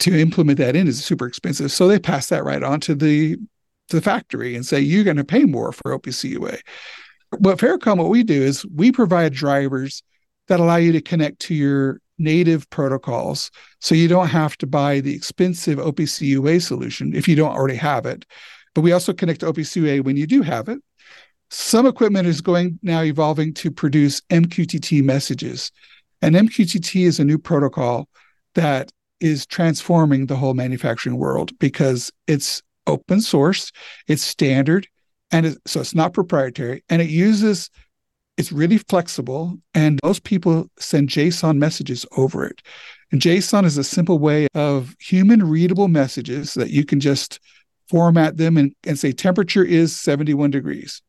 to 0.00 0.18
implement 0.18 0.58
that 0.58 0.76
in 0.76 0.88
is 0.88 1.04
super 1.04 1.26
expensive. 1.26 1.72
So 1.72 1.88
they 1.88 1.98
pass 1.98 2.28
that 2.28 2.44
right 2.44 2.62
on 2.62 2.80
to 2.80 2.94
the 2.94 3.36
to 3.88 3.96
the 3.96 4.02
factory 4.02 4.54
and 4.56 4.66
say 4.66 4.80
you're 4.80 5.04
going 5.04 5.16
to 5.16 5.24
pay 5.24 5.44
more 5.44 5.72
for 5.72 5.96
OPC 5.96 6.30
UA. 6.30 6.56
But 7.38 7.58
Faircom, 7.58 7.98
what 7.98 8.10
we 8.10 8.22
do 8.22 8.40
is 8.40 8.66
we 8.74 8.92
provide 8.92 9.32
drivers 9.32 10.02
that 10.48 10.60
allow 10.60 10.76
you 10.76 10.92
to 10.92 11.00
connect 11.00 11.40
to 11.40 11.54
your 11.54 12.00
native 12.18 12.68
protocols, 12.70 13.50
so 13.80 13.94
you 13.94 14.08
don't 14.08 14.28
have 14.28 14.56
to 14.58 14.66
buy 14.66 15.00
the 15.00 15.14
expensive 15.14 15.78
OPC 15.78 16.22
UA 16.28 16.60
solution 16.60 17.14
if 17.14 17.28
you 17.28 17.36
don't 17.36 17.54
already 17.54 17.76
have 17.76 18.06
it. 18.06 18.24
But 18.74 18.80
we 18.82 18.92
also 18.92 19.12
connect 19.12 19.40
to 19.40 19.52
OPC 19.52 19.76
UA 19.76 20.02
when 20.02 20.16
you 20.16 20.26
do 20.26 20.42
have 20.42 20.68
it. 20.68 20.78
Some 21.50 21.86
equipment 21.86 22.26
is 22.26 22.40
going 22.40 22.78
now 22.82 23.02
evolving 23.02 23.54
to 23.54 23.70
produce 23.70 24.20
MQTT 24.30 25.02
messages, 25.02 25.70
and 26.22 26.34
MQTT 26.34 27.06
is 27.06 27.20
a 27.20 27.24
new 27.24 27.38
protocol 27.38 28.08
that 28.54 28.90
is 29.20 29.46
transforming 29.46 30.26
the 30.26 30.36
whole 30.36 30.54
manufacturing 30.54 31.16
world 31.16 31.56
because 31.58 32.12
it's 32.26 32.62
open 32.86 33.20
source, 33.20 33.72
it's 34.06 34.22
standard, 34.22 34.86
and 35.30 35.46
it, 35.46 35.58
so 35.66 35.80
it's 35.80 35.94
not 35.94 36.12
proprietary, 36.12 36.84
and 36.88 37.02
it 37.02 37.08
uses 37.08 37.70
it's 38.36 38.52
really 38.52 38.78
flexible, 38.78 39.56
and 39.74 39.98
most 40.04 40.24
people 40.24 40.70
send 40.78 41.08
JSON 41.08 41.56
messages 41.56 42.04
over 42.18 42.46
it. 42.46 42.60
And 43.10 43.20
JSON 43.20 43.64
is 43.64 43.78
a 43.78 43.84
simple 43.84 44.18
way 44.18 44.46
of 44.54 44.94
human 45.00 45.48
readable 45.48 45.88
messages 45.88 46.54
that 46.54 46.70
you 46.70 46.84
can 46.84 47.00
just 47.00 47.40
format 47.88 48.36
them 48.36 48.56
and, 48.56 48.74
and 48.84 48.98
say 48.98 49.12
temperature 49.12 49.64
is 49.64 49.98
71 49.98 50.50
degrees. 50.50 51.00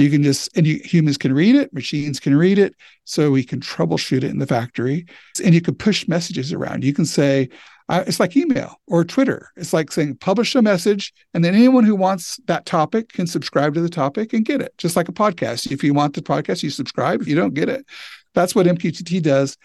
You 0.00 0.10
can 0.10 0.22
just, 0.22 0.56
and 0.56 0.66
you, 0.66 0.80
humans 0.82 1.18
can 1.18 1.34
read 1.34 1.54
it, 1.54 1.74
machines 1.74 2.18
can 2.20 2.34
read 2.34 2.58
it. 2.58 2.74
So 3.04 3.30
we 3.30 3.44
can 3.44 3.60
troubleshoot 3.60 4.18
it 4.18 4.24
in 4.24 4.38
the 4.38 4.46
factory. 4.46 5.04
And 5.44 5.54
you 5.54 5.60
can 5.60 5.74
push 5.74 6.08
messages 6.08 6.52
around. 6.52 6.84
You 6.84 6.94
can 6.94 7.04
say, 7.04 7.50
it's 7.90 8.20
like 8.20 8.36
email 8.36 8.76
or 8.86 9.04
Twitter. 9.04 9.50
It's 9.56 9.72
like 9.72 9.92
saying, 9.92 10.16
publish 10.16 10.54
a 10.54 10.62
message, 10.62 11.12
and 11.34 11.44
then 11.44 11.54
anyone 11.54 11.84
who 11.84 11.96
wants 11.96 12.38
that 12.46 12.64
topic 12.64 13.12
can 13.12 13.26
subscribe 13.26 13.74
to 13.74 13.80
the 13.80 13.88
topic 13.88 14.32
and 14.32 14.44
get 14.44 14.62
it, 14.62 14.72
just 14.78 14.96
like 14.96 15.08
a 15.08 15.12
podcast. 15.12 15.70
If 15.70 15.82
you 15.82 15.92
want 15.92 16.14
the 16.14 16.22
podcast, 16.22 16.62
you 16.62 16.70
subscribe. 16.70 17.20
If 17.20 17.28
you 17.28 17.34
don't 17.34 17.54
get 17.54 17.68
it, 17.68 17.84
that's 18.32 18.54
what 18.54 18.66
MQTT 18.66 19.22
does. 19.22 19.56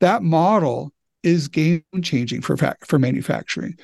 That 0.00 0.22
model 0.22 0.92
is 1.22 1.48
game 1.48 1.82
changing 2.02 2.42
for, 2.42 2.56
for 2.86 2.98
manufacturing. 2.98 3.78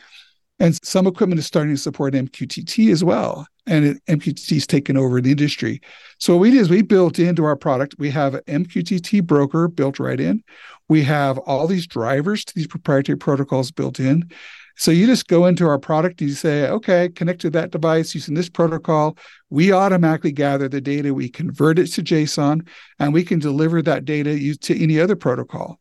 And 0.59 0.79
some 0.85 1.07
equipment 1.07 1.39
is 1.39 1.47
starting 1.47 1.75
to 1.75 1.81
support 1.81 2.15
MQTT 2.15 2.91
as 2.91 3.05
well. 3.05 3.47
And 3.67 3.85
it, 3.85 4.05
MQTT 4.07 4.53
is 4.53 4.67
taken 4.67 4.97
over 4.97 5.21
the 5.21 5.31
industry. 5.31 5.81
So 6.19 6.35
what 6.35 6.41
we 6.41 6.51
did 6.51 6.61
is 6.61 6.71
we 6.71 6.83
built 6.83 7.19
into 7.19 7.45
our 7.45 7.57
product, 7.57 7.97
we 7.99 8.11
have 8.11 8.35
an 8.35 8.65
MQTT 8.65 9.25
broker 9.25 9.69
built 9.69 9.99
right 9.99 10.19
in. 10.19 10.43
We 10.89 11.03
have 11.03 11.37
all 11.39 11.67
these 11.67 11.87
drivers 11.87 12.45
to 12.45 12.55
these 12.55 12.69
proprietary 12.69 13.19
protocols 13.19 13.71
built 13.71 14.01
in. 14.01 14.31
So 14.79 14.91
you 14.91 15.07
just 15.07 15.27
go 15.27 15.47
into 15.47 15.67
our 15.67 15.79
product 15.79 16.21
and 16.21 16.29
you 16.29 16.37
say, 16.37 16.69
okay, 16.69 17.09
connect 17.09 17.41
to 17.41 17.51
that 17.51 17.71
device 17.71 18.15
using 18.15 18.35
this 18.35 18.51
protocol. 18.51 19.17
We 19.49 19.73
automatically 19.73 20.33
gather 20.33 20.69
the 20.69 20.83
data, 20.83 21.15
we 21.15 21.31
convert 21.31 21.79
it 21.79 21.87
to 21.93 22.03
JSON, 22.03 22.69
and 22.99 23.15
we 23.15 23.25
can 23.25 23.39
deliver 23.39 23.81
that 23.83 24.05
data 24.05 24.55
to 24.55 24.83
any 24.83 25.01
other 25.01 25.17
protocol. 25.17 25.81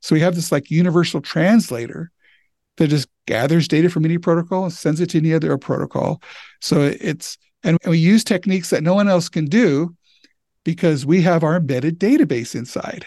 So 0.00 0.16
we 0.16 0.20
have 0.20 0.34
this 0.34 0.50
like 0.50 0.70
universal 0.70 1.20
translator 1.20 2.10
that 2.76 2.88
just 2.88 3.08
gathers 3.26 3.68
data 3.68 3.88
from 3.88 4.04
any 4.04 4.18
protocol 4.18 4.64
and 4.64 4.72
sends 4.72 5.00
it 5.00 5.10
to 5.10 5.18
any 5.18 5.32
other 5.32 5.56
protocol. 5.58 6.22
So 6.60 6.82
it's 6.82 7.38
and 7.64 7.78
we 7.86 7.98
use 7.98 8.24
techniques 8.24 8.70
that 8.70 8.82
no 8.82 8.94
one 8.94 9.08
else 9.08 9.28
can 9.28 9.46
do 9.46 9.94
because 10.64 11.06
we 11.06 11.22
have 11.22 11.44
our 11.44 11.56
embedded 11.56 11.98
database 11.98 12.54
inside 12.54 13.06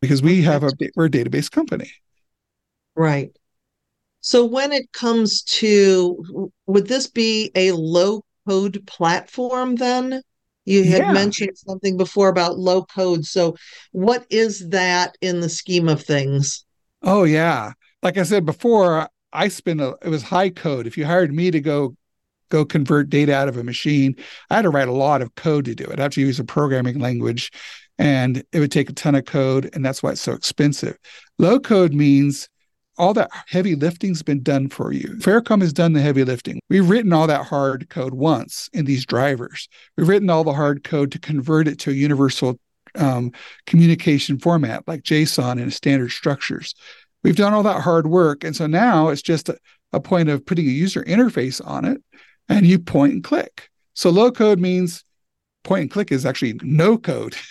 because 0.00 0.22
we 0.22 0.42
have 0.42 0.64
a 0.64 0.70
we're 0.96 1.06
a 1.06 1.10
database 1.10 1.50
company. 1.50 1.90
Right. 2.96 3.36
So 4.20 4.44
when 4.44 4.72
it 4.72 4.90
comes 4.92 5.42
to 5.42 6.50
would 6.66 6.86
this 6.86 7.08
be 7.08 7.50
a 7.54 7.72
low 7.72 8.24
code 8.48 8.82
platform 8.86 9.76
then? 9.76 10.22
You 10.66 10.84
had 10.84 11.02
yeah. 11.02 11.12
mentioned 11.12 11.58
something 11.58 11.98
before 11.98 12.30
about 12.30 12.58
low 12.58 12.84
code. 12.86 13.26
So 13.26 13.54
what 13.92 14.24
is 14.30 14.70
that 14.70 15.18
in 15.20 15.40
the 15.40 15.50
scheme 15.50 15.88
of 15.88 16.02
things? 16.02 16.64
Oh 17.02 17.24
yeah 17.24 17.72
like 18.04 18.18
I 18.18 18.22
said 18.22 18.44
before, 18.44 19.08
I 19.34 19.48
spent 19.48 19.80
a, 19.80 19.96
it 20.02 20.08
was 20.08 20.22
high 20.22 20.50
code. 20.50 20.86
If 20.86 20.96
you 20.96 21.04
hired 21.04 21.34
me 21.34 21.50
to 21.50 21.60
go 21.60 21.96
go 22.50 22.64
convert 22.64 23.10
data 23.10 23.34
out 23.34 23.48
of 23.48 23.56
a 23.56 23.64
machine, 23.64 24.14
I 24.48 24.56
had 24.56 24.62
to 24.62 24.70
write 24.70 24.88
a 24.88 24.92
lot 24.92 25.22
of 25.22 25.34
code 25.34 25.64
to 25.64 25.74
do 25.74 25.84
it. 25.84 25.98
I 25.98 26.02
have 26.02 26.12
to 26.12 26.20
use 26.20 26.38
a 26.38 26.44
programming 26.44 27.00
language 27.00 27.50
and 27.98 28.44
it 28.52 28.60
would 28.60 28.70
take 28.70 28.88
a 28.88 28.92
ton 28.92 29.14
of 29.14 29.24
code 29.24 29.70
and 29.72 29.84
that's 29.84 30.02
why 30.02 30.12
it's 30.12 30.20
so 30.20 30.32
expensive. 30.32 30.96
Low 31.38 31.58
code 31.58 31.94
means 31.94 32.48
all 32.96 33.12
that 33.14 33.30
heavy 33.48 33.74
lifting's 33.74 34.22
been 34.22 34.42
done 34.42 34.68
for 34.68 34.92
you. 34.92 35.16
Faircom 35.18 35.60
has 35.62 35.72
done 35.72 35.94
the 35.94 36.00
heavy 36.00 36.22
lifting. 36.22 36.60
We've 36.70 36.88
written 36.88 37.12
all 37.12 37.26
that 37.26 37.46
hard 37.46 37.88
code 37.88 38.14
once 38.14 38.68
in 38.72 38.84
these 38.84 39.04
drivers. 39.04 39.68
We've 39.96 40.08
written 40.08 40.30
all 40.30 40.44
the 40.44 40.52
hard 40.52 40.84
code 40.84 41.10
to 41.12 41.18
convert 41.18 41.66
it 41.66 41.78
to 41.80 41.90
a 41.90 41.94
universal 41.94 42.58
um, 42.96 43.32
communication 43.66 44.38
format 44.38 44.86
like 44.86 45.02
JSON 45.02 45.60
and 45.60 45.72
standard 45.72 46.12
structures. 46.12 46.74
We've 47.24 47.36
done 47.36 47.54
all 47.54 47.62
that 47.64 47.80
hard 47.80 48.06
work. 48.06 48.44
And 48.44 48.54
so 48.54 48.66
now 48.66 49.08
it's 49.08 49.22
just 49.22 49.48
a, 49.48 49.58
a 49.92 50.00
point 50.00 50.28
of 50.28 50.46
putting 50.46 50.66
a 50.66 50.70
user 50.70 51.02
interface 51.02 51.66
on 51.66 51.84
it 51.84 52.00
and 52.48 52.66
you 52.66 52.78
point 52.78 53.14
and 53.14 53.24
click. 53.24 53.70
So 53.94 54.10
low 54.10 54.30
code 54.30 54.60
means 54.60 55.02
point 55.64 55.82
and 55.82 55.90
click 55.90 56.12
is 56.12 56.24
actually 56.24 56.60
no 56.62 56.96
code. 56.96 57.34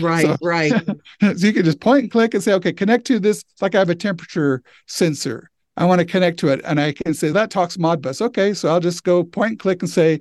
Right, 0.00 0.26
so, 0.26 0.36
right. 0.42 0.72
so 1.20 1.46
you 1.46 1.52
can 1.52 1.64
just 1.64 1.80
point 1.80 2.02
and 2.02 2.10
click 2.10 2.32
and 2.32 2.42
say, 2.42 2.52
okay, 2.52 2.72
connect 2.72 3.04
to 3.06 3.18
this. 3.18 3.42
It's 3.52 3.62
like 3.62 3.74
I 3.74 3.78
have 3.78 3.90
a 3.90 3.96
temperature 3.96 4.62
sensor. 4.86 5.50
I 5.76 5.86
want 5.86 6.00
to 6.00 6.04
connect 6.04 6.38
to 6.40 6.48
it. 6.48 6.60
And 6.64 6.78
I 6.78 6.92
can 6.92 7.14
say 7.14 7.30
that 7.30 7.50
talks 7.50 7.76
Modbus. 7.76 8.20
Okay, 8.20 8.54
so 8.54 8.68
I'll 8.68 8.78
just 8.78 9.02
go 9.02 9.24
point 9.24 9.52
and 9.52 9.58
click 9.58 9.82
and 9.82 9.90
say, 9.90 10.20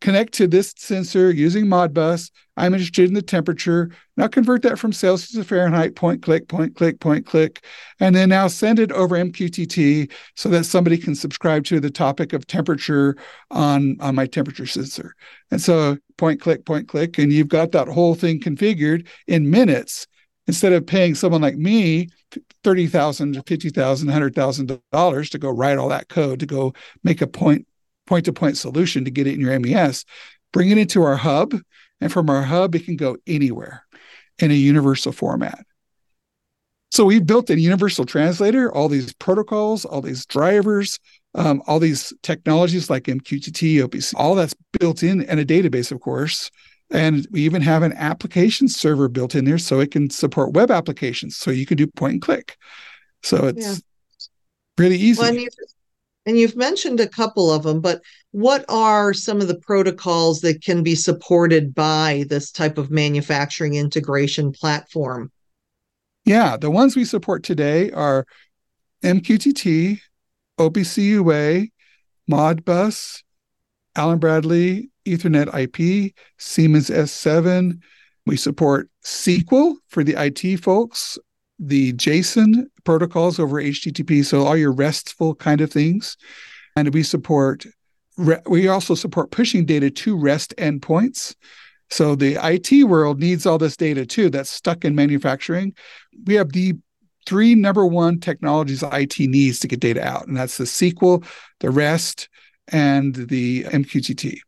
connect 0.00 0.32
to 0.34 0.46
this 0.46 0.74
sensor 0.76 1.30
using 1.30 1.66
Modbus. 1.66 2.30
I'm 2.56 2.74
interested 2.74 3.08
in 3.08 3.14
the 3.14 3.22
temperature. 3.22 3.90
Now 4.16 4.28
convert 4.28 4.62
that 4.62 4.78
from 4.78 4.92
Celsius 4.92 5.32
to 5.32 5.44
Fahrenheit, 5.44 5.94
point 5.94 6.22
click, 6.22 6.48
point 6.48 6.74
click, 6.74 7.00
point 7.00 7.26
click, 7.26 7.64
and 8.00 8.14
then 8.14 8.30
now 8.30 8.48
send 8.48 8.78
it 8.78 8.92
over 8.92 9.16
MQTT 9.16 10.10
so 10.36 10.48
that 10.50 10.64
somebody 10.64 10.98
can 10.98 11.14
subscribe 11.14 11.64
to 11.64 11.80
the 11.80 11.90
topic 11.90 12.32
of 12.32 12.46
temperature 12.46 13.16
on, 13.50 13.96
on 14.00 14.14
my 14.14 14.26
temperature 14.26 14.66
sensor. 14.66 15.14
And 15.50 15.60
so 15.60 15.98
point 16.16 16.40
click, 16.40 16.64
point 16.64 16.88
click, 16.88 17.18
and 17.18 17.32
you've 17.32 17.48
got 17.48 17.72
that 17.72 17.88
whole 17.88 18.14
thing 18.14 18.40
configured 18.40 19.06
in 19.26 19.50
minutes 19.50 20.06
instead 20.46 20.72
of 20.72 20.86
paying 20.86 21.14
someone 21.14 21.42
like 21.42 21.56
me 21.56 22.08
thirty 22.62 22.86
thousand 22.86 23.40
fifty 23.46 23.70
thousand, 23.70 24.08
hundred 24.08 24.34
thousand 24.34 24.80
dollars 24.92 25.30
to 25.30 25.38
go 25.38 25.50
write 25.50 25.78
all 25.78 25.88
that 25.88 26.08
code 26.08 26.40
to 26.40 26.46
go 26.46 26.72
make 27.04 27.20
a 27.20 27.26
point 27.26 27.66
point 28.10 28.24
to 28.24 28.32
point 28.32 28.58
solution 28.58 29.04
to 29.04 29.10
get 29.10 29.28
it 29.28 29.34
in 29.34 29.40
your 29.40 29.56
MES, 29.60 30.04
bring 30.52 30.70
it 30.70 30.78
into 30.78 31.04
our 31.04 31.14
hub, 31.14 31.54
and 32.00 32.12
from 32.12 32.28
our 32.28 32.42
hub 32.42 32.74
it 32.74 32.84
can 32.84 32.96
go 32.96 33.16
anywhere 33.28 33.86
in 34.40 34.50
a 34.50 34.54
universal 34.54 35.12
format. 35.12 35.64
So 36.90 37.04
we 37.04 37.20
built 37.20 37.50
a 37.50 37.60
universal 37.60 38.04
translator, 38.04 38.74
all 38.74 38.88
these 38.88 39.12
protocols, 39.12 39.84
all 39.84 40.00
these 40.00 40.26
drivers, 40.26 40.98
um, 41.36 41.62
all 41.68 41.78
these 41.78 42.12
technologies 42.24 42.90
like 42.90 43.04
MQTT, 43.04 43.76
OPC, 43.76 44.12
all 44.16 44.34
that's 44.34 44.56
built 44.80 45.04
in 45.04 45.22
and 45.22 45.38
a 45.38 45.44
database, 45.44 45.92
of 45.92 46.00
course, 46.00 46.50
and 46.90 47.28
we 47.30 47.42
even 47.42 47.62
have 47.62 47.84
an 47.84 47.92
application 47.92 48.66
server 48.66 49.06
built 49.06 49.36
in 49.36 49.44
there 49.44 49.56
so 49.56 49.78
it 49.78 49.92
can 49.92 50.10
support 50.10 50.54
web 50.54 50.72
applications. 50.72 51.36
So 51.36 51.52
you 51.52 51.64
can 51.64 51.76
do 51.76 51.86
point 51.86 52.14
and 52.14 52.22
click. 52.22 52.56
So 53.22 53.46
it's 53.46 53.64
yeah. 53.64 53.74
really 54.78 54.96
easy. 54.96 55.20
Well, 55.20 55.30
and, 55.30 55.40
you've, 55.42 55.54
and 56.30 56.38
you've 56.38 56.54
mentioned 56.54 57.00
a 57.00 57.08
couple 57.08 57.50
of 57.50 57.64
them, 57.64 57.80
but 57.80 58.02
what 58.30 58.64
are 58.68 59.12
some 59.12 59.40
of 59.40 59.48
the 59.48 59.58
protocols 59.58 60.42
that 60.42 60.62
can 60.62 60.84
be 60.84 60.94
supported 60.94 61.74
by 61.74 62.24
this 62.28 62.52
type 62.52 62.78
of 62.78 62.88
manufacturing 62.88 63.74
integration 63.74 64.52
platform? 64.52 65.32
Yeah, 66.24 66.56
the 66.56 66.70
ones 66.70 66.94
we 66.94 67.04
support 67.04 67.42
today 67.42 67.90
are 67.90 68.28
MQTT, 69.02 69.98
OPC 70.56 71.02
UA, 71.02 71.66
Modbus, 72.30 73.24
Allen 73.96 74.20
Bradley, 74.20 74.88
Ethernet 75.04 75.52
IP, 75.52 76.14
Siemens 76.38 76.90
S7. 76.90 77.80
We 78.24 78.36
support 78.36 78.88
SQL 79.02 79.74
for 79.88 80.04
the 80.04 80.14
IT 80.16 80.58
folks, 80.58 81.18
the 81.58 81.92
JSON 81.94 82.66
protocols 82.84 83.38
over 83.38 83.62
HTTP, 83.62 84.24
so 84.24 84.44
all 84.46 84.56
your 84.56 84.72
RESTful 84.72 85.34
kind 85.36 85.60
of 85.60 85.70
things. 85.70 86.16
And 86.76 86.92
we 86.94 87.02
support, 87.02 87.66
we 88.46 88.68
also 88.68 88.94
support 88.94 89.30
pushing 89.30 89.64
data 89.64 89.90
to 89.90 90.16
REST 90.16 90.54
endpoints. 90.56 91.34
So 91.90 92.14
the 92.14 92.38
IT 92.42 92.84
world 92.84 93.18
needs 93.18 93.46
all 93.46 93.58
this 93.58 93.76
data 93.76 94.06
too 94.06 94.30
that's 94.30 94.50
stuck 94.50 94.84
in 94.84 94.94
manufacturing. 94.94 95.74
We 96.24 96.34
have 96.34 96.52
the 96.52 96.74
three 97.26 97.54
number 97.54 97.84
one 97.84 98.20
technologies 98.20 98.82
IT 98.82 99.18
needs 99.18 99.58
to 99.60 99.68
get 99.68 99.80
data 99.80 100.02
out, 100.02 100.26
and 100.26 100.36
that's 100.36 100.56
the 100.56 100.64
SQL, 100.64 101.24
the 101.58 101.70
REST, 101.70 102.28
and 102.68 103.14
the 103.14 103.64
MQTT 103.64 104.38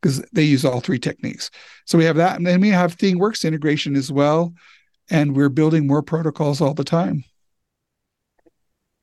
because 0.00 0.20
they 0.32 0.42
use 0.42 0.64
all 0.64 0.80
three 0.80 0.98
techniques. 0.98 1.50
So 1.84 1.98
we 1.98 2.04
have 2.04 2.16
that. 2.16 2.36
And 2.36 2.46
then 2.46 2.60
we 2.60 2.68
have 2.70 2.96
ThingWorx 2.96 3.44
integration 3.44 3.96
as 3.96 4.12
well. 4.12 4.54
And 5.10 5.34
we're 5.34 5.48
building 5.48 5.86
more 5.86 6.02
protocols 6.02 6.60
all 6.60 6.74
the 6.74 6.84
time. 6.84 7.24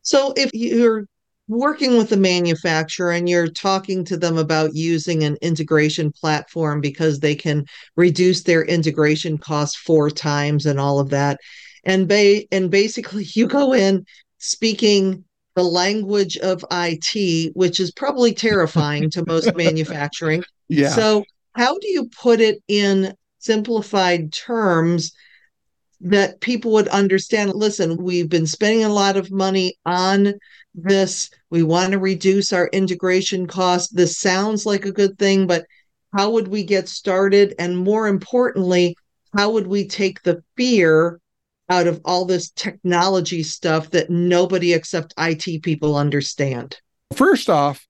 So 0.05 0.33
if 0.37 0.51
you're 0.53 1.05
working 1.47 1.97
with 1.97 2.11
a 2.11 2.17
manufacturer 2.17 3.11
and 3.11 3.27
you're 3.27 3.47
talking 3.47 4.03
to 4.05 4.17
them 4.17 4.37
about 4.37 4.75
using 4.75 5.23
an 5.23 5.37
integration 5.41 6.11
platform 6.11 6.79
because 6.79 7.19
they 7.19 7.35
can 7.35 7.65
reduce 7.95 8.43
their 8.43 8.63
integration 8.63 9.37
costs 9.37 9.75
four 9.75 10.09
times 10.09 10.65
and 10.65 10.79
all 10.79 10.99
of 10.99 11.09
that. 11.09 11.39
And 11.83 12.07
ba- 12.07 12.43
and 12.51 12.71
basically 12.71 13.25
you 13.33 13.47
go 13.47 13.73
in 13.73 14.05
speaking 14.37 15.23
the 15.55 15.63
language 15.63 16.37
of 16.37 16.65
IT, 16.71 17.51
which 17.55 17.79
is 17.79 17.91
probably 17.91 18.33
terrifying 18.33 19.09
to 19.11 19.23
most 19.25 19.55
manufacturing. 19.55 20.43
Yeah. 20.67 20.89
So, 20.89 21.23
how 21.55 21.77
do 21.79 21.87
you 21.87 22.09
put 22.21 22.41
it 22.41 22.61
in 22.67 23.15
simplified 23.39 24.33
terms 24.33 25.13
that 26.05 26.39
people 26.39 26.71
would 26.71 26.87
understand? 26.89 27.53
Listen, 27.55 27.97
we've 27.97 28.29
been 28.29 28.45
spending 28.45 28.85
a 28.85 28.89
lot 28.89 29.17
of 29.17 29.31
money 29.31 29.75
on 29.85 30.33
this. 30.75 31.31
We 31.49 31.63
want 31.63 31.93
to 31.93 31.99
reduce 31.99 32.53
our 32.53 32.67
integration 32.67 33.47
costs. 33.47 33.91
This 33.91 34.17
sounds 34.17 34.65
like 34.67 34.85
a 34.85 34.91
good 34.91 35.17
thing, 35.17 35.47
but 35.47 35.65
how 36.15 36.29
would 36.29 36.47
we 36.47 36.63
get 36.63 36.87
started? 36.87 37.55
And 37.57 37.77
more 37.77 38.07
importantly, 38.07 38.95
how 39.35 39.49
would 39.51 39.65
we 39.65 39.87
take 39.87 40.21
the 40.21 40.43
fear 40.55 41.19
out 41.69 41.87
of 41.87 41.99
all 42.05 42.25
this 42.25 42.51
technology 42.51 43.41
stuff 43.41 43.89
that 43.89 44.11
nobody 44.11 44.73
except 44.73 45.15
IT 45.17 45.63
people 45.63 45.97
understand? 45.97 46.79
First 47.15 47.49
off, 47.49 47.85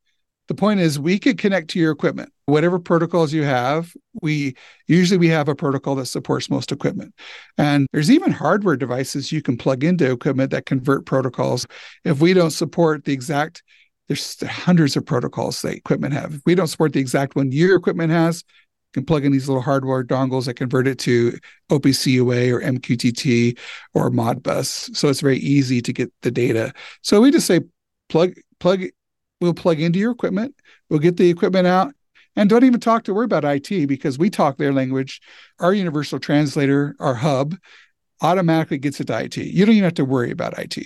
the 0.47 0.55
point 0.55 0.79
is 0.79 0.99
we 0.99 1.19
could 1.19 1.37
connect 1.37 1.69
to 1.69 1.79
your 1.79 1.91
equipment 1.91 2.31
whatever 2.45 2.79
protocols 2.79 3.33
you 3.33 3.43
have 3.43 3.93
we 4.21 4.55
usually 4.87 5.17
we 5.17 5.27
have 5.27 5.47
a 5.47 5.55
protocol 5.55 5.95
that 5.95 6.05
supports 6.05 6.49
most 6.49 6.71
equipment 6.71 7.13
and 7.57 7.87
there's 7.91 8.11
even 8.11 8.31
hardware 8.31 8.75
devices 8.75 9.31
you 9.31 9.41
can 9.41 9.57
plug 9.57 9.83
into 9.83 10.09
equipment 10.09 10.51
that 10.51 10.65
convert 10.65 11.05
protocols 11.05 11.65
if 12.03 12.21
we 12.21 12.33
don't 12.33 12.51
support 12.51 13.05
the 13.05 13.13
exact 13.13 13.63
there's 14.07 14.39
hundreds 14.47 14.95
of 14.95 15.05
protocols 15.05 15.61
that 15.61 15.75
equipment 15.75 16.13
have 16.13 16.35
if 16.35 16.41
we 16.45 16.55
don't 16.55 16.67
support 16.67 16.93
the 16.93 16.99
exact 16.99 17.35
one 17.35 17.51
your 17.51 17.75
equipment 17.75 18.11
has 18.11 18.43
you 18.95 19.01
can 19.01 19.05
plug 19.05 19.25
in 19.25 19.31
these 19.31 19.49
little 19.49 19.63
hardware 19.63 20.03
dongles 20.03 20.45
that 20.45 20.53
convert 20.53 20.87
it 20.87 20.97
to 20.99 21.37
OPCUA 21.69 22.49
or 22.53 22.61
MQTT 22.61 23.59
or 23.93 24.09
Modbus. 24.09 24.95
So 24.95 25.09
it's 25.09 25.19
very 25.19 25.39
easy 25.39 25.81
to 25.81 25.91
get 25.91 26.13
the 26.21 26.31
data. 26.31 26.73
So 27.01 27.19
we 27.19 27.29
just 27.29 27.45
say 27.45 27.59
plug 28.07 28.35
plug 28.59 28.85
we'll 29.45 29.53
plug 29.53 29.79
into 29.79 29.99
your 29.99 30.11
equipment, 30.11 30.55
we'll 30.89 30.99
get 30.99 31.17
the 31.17 31.29
equipment 31.29 31.67
out, 31.67 31.93
and 32.35 32.49
don't 32.49 32.63
even 32.63 32.79
talk 32.79 33.03
to 33.05 33.13
worry 33.13 33.25
about 33.25 33.45
IT 33.45 33.87
because 33.87 34.17
we 34.17 34.29
talk 34.29 34.57
their 34.57 34.73
language. 34.73 35.21
Our 35.59 35.73
universal 35.73 36.19
translator, 36.19 36.95
our 36.99 37.13
hub, 37.13 37.55
automatically 38.21 38.77
gets 38.77 38.99
it 38.99 39.07
to 39.07 39.23
IT. 39.23 39.37
You 39.37 39.65
don't 39.65 39.75
even 39.75 39.85
have 39.85 39.93
to 39.95 40.05
worry 40.05 40.31
about 40.31 40.57
IT. 40.59 40.77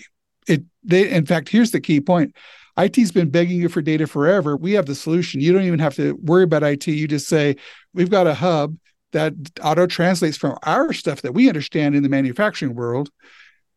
It 0.48 0.64
they 0.84 1.10
in 1.10 1.26
fact, 1.26 1.50
here's 1.50 1.72
the 1.72 1.82
key 1.82 2.02
point. 2.02 2.36
IT's 2.78 3.12
been 3.12 3.30
begging 3.30 3.60
you 3.60 3.68
for 3.68 3.82
data 3.82 4.08
forever. 4.08 4.56
We 4.56 4.74
have 4.74 4.86
the 4.86 4.96
solution. 4.96 5.42
You 5.42 5.52
don't 5.52 5.64
even 5.64 5.80
have 5.80 5.96
to 5.96 6.14
worry 6.22 6.44
about 6.44 6.64
IT. 6.64 6.88
You 6.88 7.08
just 7.08 7.28
say, 7.28 7.56
we've 7.94 8.10
got 8.10 8.28
a 8.28 8.34
hub 8.34 8.78
that 9.12 9.34
auto 9.62 9.88
translates 9.88 10.38
from 10.38 10.58
our 10.64 10.94
stuff 10.94 11.22
that 11.24 11.34
we 11.34 11.50
understand 11.50 11.96
in 11.96 12.04
the 12.04 12.10
manufacturing 12.10 12.76
world 12.76 13.10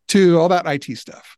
to 0.08 0.38
all 0.38 0.48
that 0.50 0.66
IT 0.66 0.96
stuff. 0.98 1.36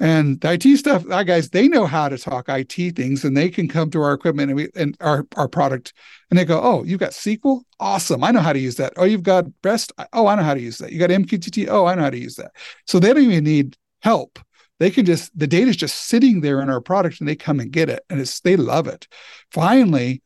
And 0.00 0.40
the 0.40 0.52
IT 0.52 0.76
stuff, 0.76 1.02
that 1.04 1.24
guys, 1.24 1.50
they 1.50 1.66
know 1.66 1.84
how 1.84 2.08
to 2.08 2.16
talk 2.16 2.48
IT 2.48 2.94
things 2.94 3.24
and 3.24 3.36
they 3.36 3.48
can 3.48 3.66
come 3.66 3.90
to 3.90 4.00
our 4.00 4.12
equipment 4.12 4.50
and 4.50 4.56
we 4.56 4.68
and 4.76 4.96
our, 5.00 5.26
our 5.36 5.48
product 5.48 5.92
and 6.30 6.38
they 6.38 6.44
go, 6.44 6.60
Oh, 6.62 6.84
you've 6.84 7.00
got 7.00 7.10
SQL? 7.10 7.62
Awesome. 7.80 8.22
I 8.22 8.30
know 8.30 8.40
how 8.40 8.52
to 8.52 8.60
use 8.60 8.76
that. 8.76 8.92
Oh, 8.96 9.04
you've 9.04 9.24
got 9.24 9.46
REST. 9.64 9.92
Oh, 10.12 10.28
I 10.28 10.36
know 10.36 10.44
how 10.44 10.54
to 10.54 10.60
use 10.60 10.78
that. 10.78 10.92
You 10.92 11.00
got 11.00 11.10
MQTT. 11.10 11.68
Oh, 11.68 11.86
I 11.86 11.96
know 11.96 12.02
how 12.02 12.10
to 12.10 12.18
use 12.18 12.36
that. 12.36 12.52
So 12.86 13.00
they 13.00 13.12
don't 13.12 13.24
even 13.24 13.44
need 13.44 13.76
help. 14.02 14.38
They 14.78 14.90
can 14.90 15.04
just 15.04 15.36
the 15.36 15.48
data 15.48 15.70
is 15.70 15.76
just 15.76 16.06
sitting 16.06 16.40
there 16.40 16.60
in 16.60 16.70
our 16.70 16.80
product 16.80 17.18
and 17.18 17.28
they 17.28 17.34
come 17.34 17.58
and 17.58 17.72
get 17.72 17.88
it. 17.88 18.04
And 18.08 18.20
it's 18.20 18.40
they 18.40 18.56
love 18.56 18.86
it. 18.86 19.08
Finally, 19.50 20.22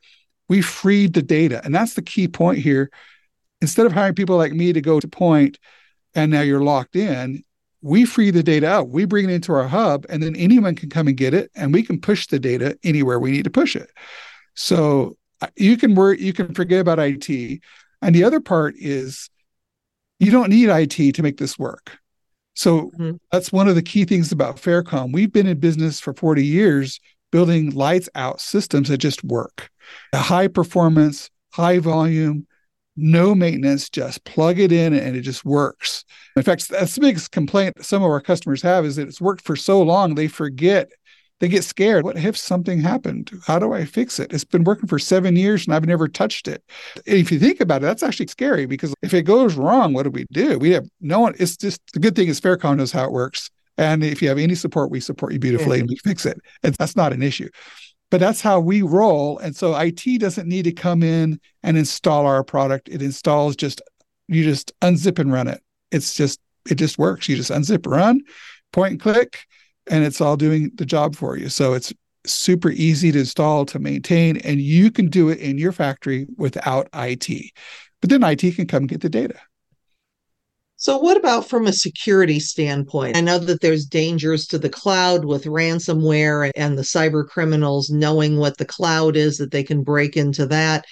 we 0.48 0.61
freed 0.61 1.14
the 1.14 1.22
data. 1.22 1.62
And 1.64 1.74
that's 1.74 1.94
the 1.94 2.02
key 2.02 2.28
point 2.28 2.58
here. 2.58 2.90
Instead 3.62 3.87
of 3.87 3.92
hiring 3.92 4.14
people 4.14 4.37
like 4.37 4.52
me 4.52 4.74
to 4.74 4.82
go 4.82 5.00
to 5.00 5.08
point 5.08 5.58
and 6.14 6.30
now 6.30 6.42
you're 6.42 6.62
locked 6.62 6.96
in, 6.96 7.42
we 7.82 8.04
free 8.04 8.30
the 8.30 8.42
data 8.42 8.68
out. 8.68 8.88
We 8.88 9.04
bring 9.04 9.28
it 9.28 9.32
into 9.32 9.52
our 9.52 9.66
hub, 9.66 10.06
and 10.08 10.22
then 10.22 10.36
anyone 10.36 10.74
can 10.74 10.88
come 10.88 11.08
and 11.08 11.16
get 11.16 11.34
it, 11.34 11.50
and 11.54 11.72
we 11.72 11.82
can 11.82 12.00
push 12.00 12.28
the 12.28 12.38
data 12.38 12.78
anywhere 12.84 13.18
we 13.18 13.32
need 13.32 13.44
to 13.44 13.50
push 13.50 13.76
it. 13.76 13.90
So 14.54 15.16
uh, 15.40 15.48
you 15.56 15.76
can 15.76 15.94
work, 15.94 16.20
you 16.20 16.32
can 16.32 16.54
forget 16.54 16.80
about 16.80 17.00
IT. 17.00 17.60
And 18.00 18.14
the 18.14 18.24
other 18.24 18.40
part 18.40 18.74
is 18.78 19.28
you 20.18 20.30
don't 20.30 20.50
need 20.50 20.68
IT 20.68 21.14
to 21.14 21.22
make 21.22 21.38
this 21.38 21.58
work. 21.58 21.98
So 22.54 22.90
mm-hmm. 22.90 23.12
that's 23.30 23.50
one 23.50 23.68
of 23.68 23.74
the 23.74 23.82
key 23.82 24.04
things 24.04 24.30
about 24.30 24.56
Faircom. 24.56 25.12
We've 25.12 25.32
been 25.32 25.46
in 25.46 25.58
business 25.58 25.98
for 26.00 26.12
40 26.14 26.44
years 26.44 27.00
building 27.30 27.70
lights 27.70 28.08
out 28.14 28.40
systems 28.40 28.88
that 28.88 28.98
just 28.98 29.24
work. 29.24 29.70
A 30.12 30.18
high 30.18 30.48
performance, 30.48 31.30
high 31.52 31.78
volume, 31.78 32.46
no 32.96 33.35
maintenance, 33.35 33.88
just 33.88 34.24
plug 34.24 34.59
it 34.59 34.72
in 34.72 34.92
and 34.92 35.16
it 35.16 35.22
just 35.22 35.44
works. 35.44 36.05
In 36.37 36.42
fact, 36.42 36.68
that's 36.68 36.94
the 36.94 37.00
biggest 37.00 37.31
complaint 37.31 37.85
some 37.85 38.02
of 38.02 38.11
our 38.11 38.20
customers 38.20 38.62
have 38.62 38.85
is 38.85 38.96
that 38.96 39.09
it's 39.09 39.20
worked 39.20 39.44
for 39.44 39.57
so 39.57 39.83
long 39.83 40.14
they 40.14 40.28
forget. 40.28 40.90
They 41.40 41.48
get 41.48 41.64
scared. 41.64 42.05
What 42.05 42.16
if 42.16 42.37
something 42.37 42.81
happened? 42.81 43.33
How 43.44 43.59
do 43.59 43.72
I 43.72 43.85
fix 43.85 44.20
it? 44.20 44.33
It's 44.33 44.44
been 44.44 44.62
working 44.62 44.87
for 44.87 45.00
seven 45.00 45.35
years 45.35 45.66
and 45.66 45.74
I've 45.74 45.87
never 45.87 46.07
touched 46.07 46.46
it. 46.46 46.62
If 47.05 47.33
you 47.33 47.40
think 47.40 47.61
about 47.61 47.83
it, 47.83 47.87
that's 47.87 48.05
actually 48.05 48.28
scary 48.28 48.66
because 48.66 48.94
if 49.02 49.12
it 49.12 49.22
goes 49.22 49.57
wrong, 49.57 49.92
what 49.92 50.05
do 50.05 50.11
we 50.11 50.24
do? 50.31 50.59
We 50.59 50.70
have 50.70 50.87
no 51.00 51.18
one. 51.18 51.35
It's 51.40 51.57
just 51.57 51.81
the 51.94 51.98
good 51.98 52.14
thing 52.14 52.28
is 52.28 52.40
Faircom 52.40 52.76
knows 52.76 52.92
how 52.92 53.07
it 53.07 53.12
works. 53.12 53.50
And 53.76 54.05
if 54.05 54.22
you 54.22 54.28
have 54.28 54.38
any 54.38 54.55
support, 54.55 54.90
we 54.90 55.00
support 55.00 55.33
you 55.33 55.40
beautifully 55.40 55.81
and 55.81 55.88
we 55.88 55.96
fix 55.96 56.26
it. 56.26 56.38
And 56.62 56.74
that's 56.74 56.94
not 56.94 57.12
an 57.12 57.22
issue. 57.22 57.48
But 58.12 58.20
that's 58.20 58.42
how 58.42 58.61
we 58.61 58.83
roll. 58.83 59.38
And 59.38 59.57
so 59.57 59.75
IT 59.75 60.20
doesn't 60.20 60.46
need 60.46 60.64
to 60.64 60.72
come 60.72 61.03
in 61.03 61.40
and 61.62 61.79
install 61.79 62.27
our 62.27 62.44
product. 62.44 62.90
It 62.90 63.01
installs 63.01 63.57
just 63.57 63.81
you 64.29 64.44
just 64.44 64.79
unzip 64.81 65.18
and 65.18 65.33
run 65.33 65.48
it. 65.48 65.62
It's 65.92 66.14
just 66.14 66.38
it 66.68 66.75
just 66.75 66.98
works. 66.98 67.27
You 67.27 67.37
just 67.37 67.51
unzip, 67.51 67.90
run, 67.90 68.20
point 68.70 68.92
and 68.92 69.01
click, 69.01 69.46
and 69.90 70.05
it's 70.05 70.20
all 70.20 70.37
doing 70.37 70.72
the 70.75 70.85
job 70.85 71.16
for 71.16 71.38
you. 71.38 71.48
So 71.48 71.72
it's 71.72 71.90
super 72.27 72.68
easy 72.68 73.12
to 73.12 73.20
install, 73.20 73.64
to 73.64 73.79
maintain, 73.79 74.37
and 74.37 74.61
you 74.61 74.90
can 74.90 75.09
do 75.09 75.31
it 75.31 75.38
in 75.38 75.57
your 75.57 75.72
factory 75.72 76.27
without 76.37 76.90
IT. 76.92 77.51
But 78.03 78.11
then 78.11 78.22
IT 78.22 78.57
can 78.57 78.66
come 78.66 78.87
get 78.87 79.01
the 79.01 79.09
data. 79.09 79.40
So, 80.82 80.98
what 80.98 81.16
about 81.16 81.48
from 81.48 81.68
a 81.68 81.72
security 81.72 82.40
standpoint? 82.40 83.16
I 83.16 83.20
know 83.20 83.38
that 83.38 83.60
there's 83.60 83.84
dangers 83.84 84.48
to 84.48 84.58
the 84.58 84.68
cloud 84.68 85.24
with 85.24 85.44
ransomware 85.44 86.50
and 86.56 86.76
the 86.76 86.82
cyber 86.82 87.24
criminals 87.24 87.88
knowing 87.88 88.36
what 88.36 88.58
the 88.58 88.64
cloud 88.64 89.14
is, 89.14 89.38
that 89.38 89.52
they 89.52 89.62
can 89.62 89.84
break 89.84 90.16
into 90.16 90.44
that. 90.46 90.84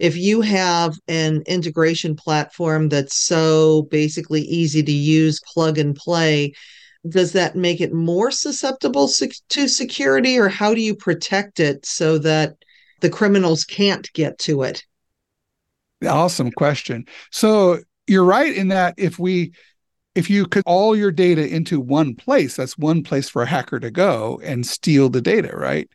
If 0.00 0.16
you 0.16 0.40
have 0.40 0.98
an 1.06 1.44
integration 1.46 2.16
platform 2.16 2.88
that's 2.88 3.24
so 3.24 3.82
basically 3.82 4.42
easy 4.42 4.82
to 4.82 4.90
use, 4.90 5.40
plug 5.54 5.78
and 5.78 5.94
play, 5.94 6.52
does 7.08 7.30
that 7.30 7.54
make 7.54 7.80
it 7.80 7.92
more 7.92 8.32
susceptible 8.32 9.08
to 9.50 9.68
security, 9.68 10.40
or 10.40 10.48
how 10.48 10.74
do 10.74 10.80
you 10.80 10.96
protect 10.96 11.60
it 11.60 11.86
so 11.86 12.18
that 12.18 12.56
the 13.00 13.10
criminals 13.10 13.62
can't 13.62 14.12
get 14.12 14.40
to 14.40 14.62
it? 14.62 14.82
Awesome 16.04 16.50
question. 16.50 17.06
So, 17.30 17.78
you're 18.06 18.24
right 18.24 18.54
in 18.54 18.68
that 18.68 18.94
if 18.96 19.18
we 19.18 19.52
if 20.16 20.30
you 20.30 20.46
put 20.46 20.62
all 20.64 20.96
your 20.96 21.12
data 21.12 21.46
into 21.46 21.78
one 21.78 22.14
place, 22.14 22.56
that's 22.56 22.78
one 22.78 23.02
place 23.02 23.28
for 23.28 23.42
a 23.42 23.46
hacker 23.46 23.78
to 23.78 23.90
go 23.90 24.40
and 24.42 24.66
steal 24.66 25.10
the 25.10 25.20
data, 25.20 25.54
right? 25.54 25.90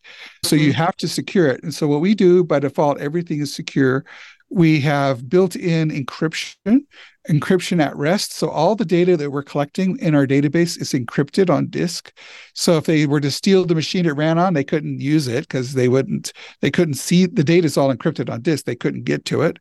So 0.46 0.56
you 0.56 0.70
mm-hmm. 0.70 0.78
have 0.78 0.96
to 0.98 1.08
secure 1.08 1.48
it. 1.48 1.64
And 1.64 1.74
so 1.74 1.88
what 1.88 2.02
we 2.02 2.14
do 2.14 2.44
by 2.44 2.60
default, 2.60 3.00
everything 3.00 3.42
is 3.42 3.52
secure. 3.52 4.06
We 4.52 4.80
have 4.82 5.28
built-in 5.28 5.90
encryption, 5.90 6.82
encryption 7.28 7.82
at 7.84 7.96
rest. 7.96 8.34
So 8.34 8.50
all 8.50 8.76
the 8.76 8.86
data 8.86 9.18
that 9.18 9.32
we're 9.32 9.42
collecting 9.42 9.98
in 9.98 10.14
our 10.14 10.28
database 10.28 10.80
is 10.80 10.92
encrypted 10.92 11.50
on 11.50 11.70
disk. 11.70 12.16
So 12.54 12.78
if 12.78 12.86
they 12.86 13.08
were 13.08 13.22
to 13.22 13.32
steal 13.32 13.66
the 13.66 13.74
machine 13.74 14.06
it 14.06 14.12
ran 14.12 14.38
on, 14.38 14.54
they 14.54 14.64
couldn't 14.64 15.00
use 15.00 15.28
it 15.28 15.48
because 15.48 15.74
they 15.74 15.88
wouldn't, 15.88 16.32
they 16.60 16.70
couldn't 16.70 16.94
see 16.96 17.26
the 17.26 17.44
data 17.44 17.66
is 17.66 17.76
all 17.76 17.92
encrypted 17.92 18.30
on 18.30 18.42
disk. 18.42 18.66
They 18.66 18.76
couldn't 18.76 19.06
get 19.06 19.26
to 19.26 19.42
it 19.42 19.58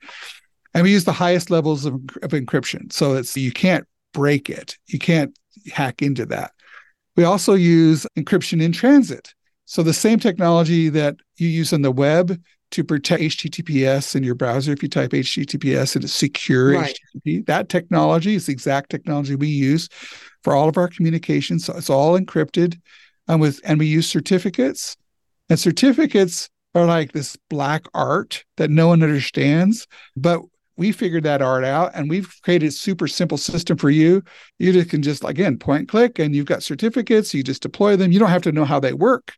and 0.75 0.85
we 0.85 0.93
use 0.93 1.05
the 1.05 1.13
highest 1.13 1.51
levels 1.51 1.85
of, 1.85 1.95
of 1.95 2.31
encryption. 2.31 2.93
So 2.93 3.15
it's 3.15 3.37
you 3.37 3.53
can't 3.53 3.87
break 4.13 4.49
it. 4.49 4.77
You 4.87 4.99
can't 4.99 5.37
hack 5.73 6.03
into 6.03 6.27
that. 6.27 6.53
We 7.17 7.25
also 7.25 7.55
use 7.55 8.07
encryption 8.19 8.63
in 8.63 8.73
transit. 8.73 9.35
So 9.65 9.83
the 9.83 9.93
same 9.93 10.19
technology 10.19 10.89
that 10.89 11.17
you 11.37 11.49
use 11.49 11.73
on 11.73 11.83
the 11.83 11.93
web 11.93 12.41
to 12.73 12.85
protect 12.85 13.21
https 13.21 14.15
in 14.15 14.23
your 14.23 14.37
browser 14.37 14.73
if 14.73 14.83
you 14.83 14.89
type 14.89 15.11
https 15.11 15.97
and 15.97 16.05
it's 16.05 16.13
secure 16.13 16.75
right. 16.75 16.97
http 17.27 17.45
that 17.47 17.69
technology 17.69 18.37
is 18.37 18.47
the 18.47 18.53
exact 18.53 18.91
technology 18.91 19.35
we 19.35 19.49
use 19.49 19.89
for 20.43 20.55
all 20.55 20.69
of 20.69 20.77
our 20.77 20.89
communications. 20.89 21.65
So 21.65 21.77
it's 21.77 21.91
all 21.91 22.19
encrypted 22.19 22.81
and 23.29 23.41
with 23.41 23.61
and 23.65 23.79
we 23.79 23.87
use 23.87 24.09
certificates. 24.09 24.97
And 25.49 25.59
certificates 25.59 26.49
are 26.75 26.87
like 26.87 27.13
this 27.13 27.37
black 27.49 27.85
art 27.95 28.45
that 28.57 28.71
no 28.71 28.89
one 28.89 29.03
understands 29.03 29.87
but 30.17 30.41
we 30.81 30.93
figured 30.93 31.25
that 31.25 31.43
art 31.43 31.62
out 31.62 31.90
and 31.95 32.09
we've 32.09 32.35
created 32.43 32.69
a 32.69 32.73
super 32.73 33.07
simple 33.07 33.37
system 33.37 33.77
for 33.77 33.90
you. 33.90 34.23
You 34.59 34.73
just 34.73 34.88
can 34.88 35.03
just 35.03 35.23
again 35.23 35.59
point 35.59 35.90
click 35.90 36.19
and 36.19 36.35
you've 36.35 36.47
got 36.47 36.62
certificates, 36.62 37.35
you 37.35 37.43
just 37.43 37.61
deploy 37.61 37.97
them. 37.97 38.12
You 38.12 38.19
don't 38.19 38.31
have 38.31 38.40
to 38.45 38.53
know 38.53 38.64
how 38.64 38.81
they 38.81 38.95
work. 38.95 39.35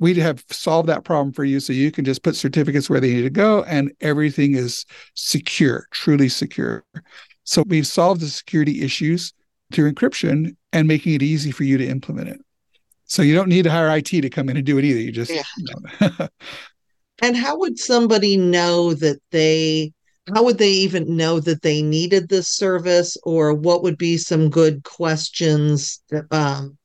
We 0.00 0.14
have 0.14 0.42
solved 0.50 0.88
that 0.88 1.04
problem 1.04 1.32
for 1.32 1.44
you 1.44 1.60
so 1.60 1.72
you 1.72 1.92
can 1.92 2.04
just 2.04 2.24
put 2.24 2.34
certificates 2.34 2.90
where 2.90 2.98
they 2.98 3.14
need 3.14 3.22
to 3.22 3.30
go 3.30 3.62
and 3.62 3.92
everything 4.00 4.56
is 4.56 4.84
secure, 5.14 5.86
truly 5.92 6.28
secure. 6.28 6.84
So 7.44 7.62
we've 7.68 7.86
solved 7.86 8.20
the 8.20 8.28
security 8.28 8.82
issues 8.82 9.32
through 9.72 9.92
encryption 9.92 10.56
and 10.72 10.88
making 10.88 11.14
it 11.14 11.22
easy 11.22 11.52
for 11.52 11.62
you 11.62 11.78
to 11.78 11.86
implement 11.86 12.30
it. 12.30 12.40
So 13.04 13.22
you 13.22 13.36
don't 13.36 13.48
need 13.48 13.62
to 13.62 13.70
hire 13.70 13.96
IT 13.96 14.06
to 14.06 14.28
come 14.28 14.48
in 14.48 14.56
and 14.56 14.66
do 14.66 14.76
it 14.76 14.84
either. 14.84 15.00
You 15.00 15.12
just 15.12 15.32
yeah. 15.32 15.44
You 15.56 15.66
know. 16.00 16.28
and 17.22 17.36
how 17.36 17.56
would 17.58 17.78
somebody 17.78 18.36
know 18.36 18.94
that 18.94 19.20
they 19.30 19.92
how 20.34 20.44
would 20.44 20.58
they 20.58 20.70
even 20.70 21.16
know 21.16 21.40
that 21.40 21.62
they 21.62 21.82
needed 21.82 22.28
this 22.28 22.48
service? 22.48 23.16
Or 23.22 23.54
what 23.54 23.82
would 23.82 23.98
be 23.98 24.16
some 24.16 24.50
good 24.50 24.84
questions 24.84 26.02
um, 26.30 26.76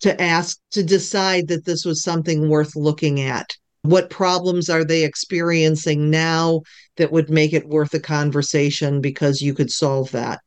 to 0.00 0.20
ask 0.20 0.58
to 0.72 0.82
decide 0.82 1.48
that 1.48 1.64
this 1.64 1.84
was 1.84 2.02
something 2.02 2.48
worth 2.48 2.76
looking 2.76 3.20
at? 3.20 3.56
What 3.82 4.10
problems 4.10 4.68
are 4.68 4.84
they 4.84 5.04
experiencing 5.04 6.10
now 6.10 6.62
that 6.96 7.12
would 7.12 7.30
make 7.30 7.52
it 7.52 7.68
worth 7.68 7.94
a 7.94 8.00
conversation 8.00 9.00
because 9.00 9.40
you 9.40 9.54
could 9.54 9.70
solve 9.70 10.10
that? 10.12 10.40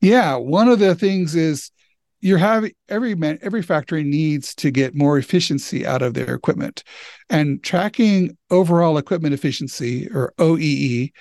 Yeah 0.00 0.36
one 0.36 0.68
of 0.68 0.78
the 0.78 0.94
things 0.94 1.34
is 1.34 1.70
you're 2.20 2.38
having 2.38 2.72
every 2.88 3.14
man 3.14 3.38
every 3.42 3.62
factory 3.62 4.02
needs 4.02 4.54
to 4.56 4.70
get 4.70 4.94
more 4.94 5.18
efficiency 5.18 5.86
out 5.86 6.02
of 6.02 6.14
their 6.14 6.34
equipment. 6.34 6.82
And 7.30 7.62
tracking 7.62 8.36
overall 8.50 8.98
equipment 8.98 9.34
efficiency 9.34 10.08
or 10.08 10.32
oee 10.40 11.12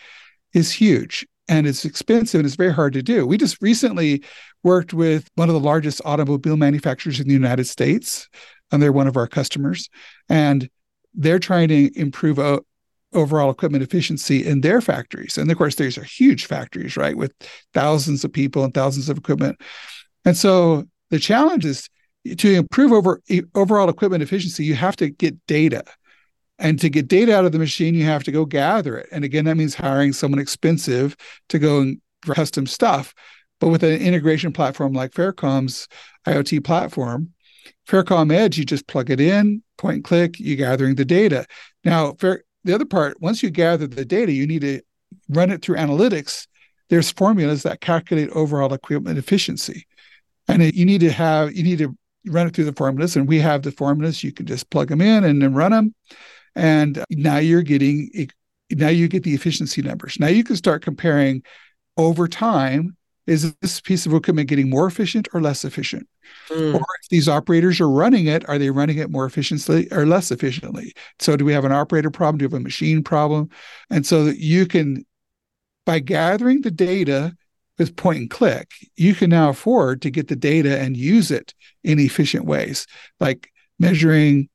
is 0.53 0.71
huge 0.71 1.25
and 1.47 1.67
it's 1.67 1.85
expensive 1.85 2.39
and 2.39 2.45
it's 2.45 2.55
very 2.55 2.73
hard 2.73 2.93
to 2.93 3.03
do. 3.03 3.25
We 3.25 3.37
just 3.37 3.61
recently 3.61 4.23
worked 4.63 4.93
with 4.93 5.29
one 5.35 5.49
of 5.49 5.53
the 5.53 5.59
largest 5.59 6.01
automobile 6.03 6.57
manufacturers 6.57 7.19
in 7.19 7.27
the 7.27 7.33
united 7.33 7.65
states 7.65 8.27
and 8.71 8.81
they're 8.81 8.91
one 8.91 9.07
of 9.07 9.17
our 9.17 9.27
customers 9.27 9.89
and 10.29 10.69
they're 11.13 11.39
trying 11.39 11.67
to 11.69 11.91
improve 11.99 12.39
o- 12.39 12.65
overall 13.13 13.49
equipment 13.49 13.83
efficiency 13.83 14.45
in 14.45 14.61
their 14.61 14.81
factories. 14.81 15.37
And 15.37 15.49
of 15.49 15.57
course 15.57 15.75
these 15.75 15.97
are 15.97 16.03
huge 16.03 16.45
factories 16.45 16.97
right 16.97 17.15
with 17.15 17.33
thousands 17.73 18.23
of 18.23 18.33
people 18.33 18.63
and 18.63 18.73
thousands 18.73 19.09
of 19.09 19.17
equipment 19.17 19.61
and 20.27 20.35
so 20.35 20.83
the 21.09 21.19
challenge 21.19 21.63
is 21.63 21.89
to 22.37 22.53
improve 22.53 22.91
over 22.91 23.21
overall 23.55 23.87
equipment 23.87 24.21
efficiency, 24.21 24.65
you 24.65 24.75
have 24.75 24.97
to 24.97 25.09
get 25.09 25.37
data. 25.47 25.85
And 26.59 26.77
to 26.81 26.89
get 26.89 27.07
data 27.07 27.33
out 27.33 27.45
of 27.45 27.53
the 27.53 27.59
machine, 27.59 27.95
you 27.95 28.03
have 28.03 28.25
to 28.25 28.31
go 28.33 28.43
gather 28.43 28.97
it. 28.97 29.07
And 29.13 29.23
again, 29.23 29.45
that 29.45 29.55
means 29.55 29.73
hiring 29.73 30.11
someone 30.11 30.39
expensive 30.39 31.15
to 31.47 31.59
go 31.59 31.79
and 31.79 32.01
custom 32.25 32.67
stuff. 32.67 33.13
But 33.61 33.69
with 33.69 33.83
an 33.83 34.01
integration 34.01 34.51
platform 34.51 34.91
like 34.91 35.11
Faircom's 35.11 35.87
IoT 36.27 36.61
platform, 36.65 37.33
Faircom 37.87 38.33
Edge, 38.33 38.57
you 38.57 38.65
just 38.65 38.85
plug 38.85 39.09
it 39.09 39.21
in, 39.21 39.63
point 39.77 39.95
and 39.95 40.03
click, 40.03 40.41
you're 40.41 40.57
gathering 40.57 40.95
the 40.95 41.05
data. 41.05 41.45
Now, 41.85 42.15
Fair, 42.19 42.43
the 42.65 42.75
other 42.75 42.85
part, 42.85 43.21
once 43.21 43.41
you 43.41 43.49
gather 43.49 43.87
the 43.87 44.03
data, 44.03 44.33
you 44.33 44.45
need 44.45 44.61
to 44.61 44.81
run 45.29 45.51
it 45.51 45.61
through 45.61 45.77
analytics. 45.77 46.47
There's 46.89 47.11
formulas 47.11 47.63
that 47.63 47.79
calculate 47.79 48.29
overall 48.31 48.73
equipment 48.73 49.17
efficiency 49.17 49.85
and 50.47 50.61
it, 50.61 50.75
you 50.75 50.85
need 50.85 51.01
to 51.01 51.11
have 51.11 51.53
you 51.55 51.63
need 51.63 51.79
to 51.79 51.95
run 52.25 52.47
it 52.47 52.55
through 52.55 52.65
the 52.65 52.73
formulas. 52.73 53.15
And 53.15 53.27
we 53.27 53.39
have 53.39 53.63
the 53.63 53.71
formulas. 53.71 54.23
You 54.23 54.31
can 54.31 54.45
just 54.45 54.69
plug 54.69 54.89
them 54.89 55.01
in 55.01 55.23
and 55.23 55.41
then 55.41 55.53
run 55.53 55.71
them. 55.71 55.95
And 56.55 57.03
now 57.09 57.37
you're 57.37 57.61
getting 57.61 58.09
now 58.71 58.89
you 58.89 59.07
get 59.07 59.23
the 59.23 59.33
efficiency 59.33 59.81
numbers. 59.81 60.17
Now 60.19 60.27
you 60.27 60.43
can 60.43 60.55
start 60.55 60.83
comparing 60.83 61.43
over 61.95 62.27
time 62.27 62.95
is 63.25 63.53
this 63.55 63.81
piece 63.81 64.05
of 64.05 64.13
equipment 64.13 64.47
getting 64.47 64.69
more 64.69 64.87
efficient 64.87 65.27
or 65.33 65.41
less 65.41 65.65
efficient? 65.65 66.07
Mm. 66.49 66.73
or 66.73 66.85
if 67.01 67.09
these 67.09 67.29
operators 67.29 67.79
are 67.79 67.89
running 67.89 68.25
it 68.25 68.47
are 68.49 68.57
they 68.57 68.69
running 68.69 68.97
it 68.97 69.09
more 69.09 69.25
efficiently 69.25 69.87
or 69.91 70.05
less 70.05 70.31
efficiently? 70.31 70.93
So 71.19 71.37
do 71.37 71.45
we 71.45 71.53
have 71.53 71.65
an 71.65 71.71
operator 71.71 72.09
problem? 72.09 72.37
Do 72.37 72.47
we 72.47 72.51
have 72.53 72.61
a 72.61 72.63
machine 72.63 73.03
problem? 73.03 73.49
And 73.89 74.05
so 74.05 74.25
that 74.25 74.37
you 74.37 74.65
can 74.65 75.05
by 75.85 75.99
gathering 75.99 76.61
the 76.61 76.71
data 76.71 77.35
with 77.77 77.95
point 77.95 78.19
and 78.19 78.29
click, 78.29 78.71
you 78.95 79.13
can 79.13 79.29
now 79.29 79.49
afford 79.49 80.01
to 80.01 80.09
get 80.09 80.27
the 80.27 80.35
data 80.35 80.79
and 80.79 80.97
use 80.97 81.31
it 81.31 81.53
in 81.83 81.99
efficient 81.99 82.45
ways, 82.45 82.87
like 83.19 83.51
measuring 83.79 84.49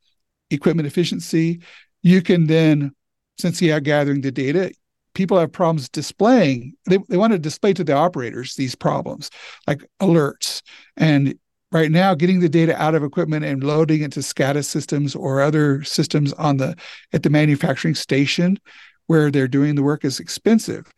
equipment 0.50 0.86
efficiency. 0.86 1.62
You 2.02 2.22
can 2.22 2.46
then, 2.46 2.92
since 3.38 3.62
you 3.62 3.72
are 3.72 3.80
gathering 3.80 4.20
the 4.20 4.32
data, 4.32 4.72
people 5.14 5.38
have 5.38 5.52
problems 5.52 5.88
displaying, 5.88 6.74
they, 6.86 6.98
they 7.08 7.16
want 7.16 7.32
to 7.32 7.38
display 7.38 7.72
to 7.74 7.84
the 7.84 7.94
operators 7.94 8.54
these 8.54 8.74
problems, 8.74 9.30
like 9.66 9.84
alerts. 10.00 10.62
And 10.96 11.38
right 11.70 11.90
now, 11.90 12.14
getting 12.14 12.40
the 12.40 12.48
data 12.48 12.80
out 12.80 12.94
of 12.94 13.04
equipment 13.04 13.44
and 13.44 13.62
loading 13.62 14.02
into 14.02 14.20
SCADA 14.20 14.64
systems 14.64 15.14
or 15.14 15.40
other 15.40 15.82
systems 15.84 16.32
on 16.34 16.56
the 16.56 16.76
at 17.12 17.22
the 17.22 17.30
manufacturing 17.30 17.94
station 17.94 18.58
where 19.06 19.30
they're 19.30 19.48
doing 19.48 19.74
the 19.74 19.82
work 19.82 20.04
is 20.04 20.20
expensive. 20.20 20.90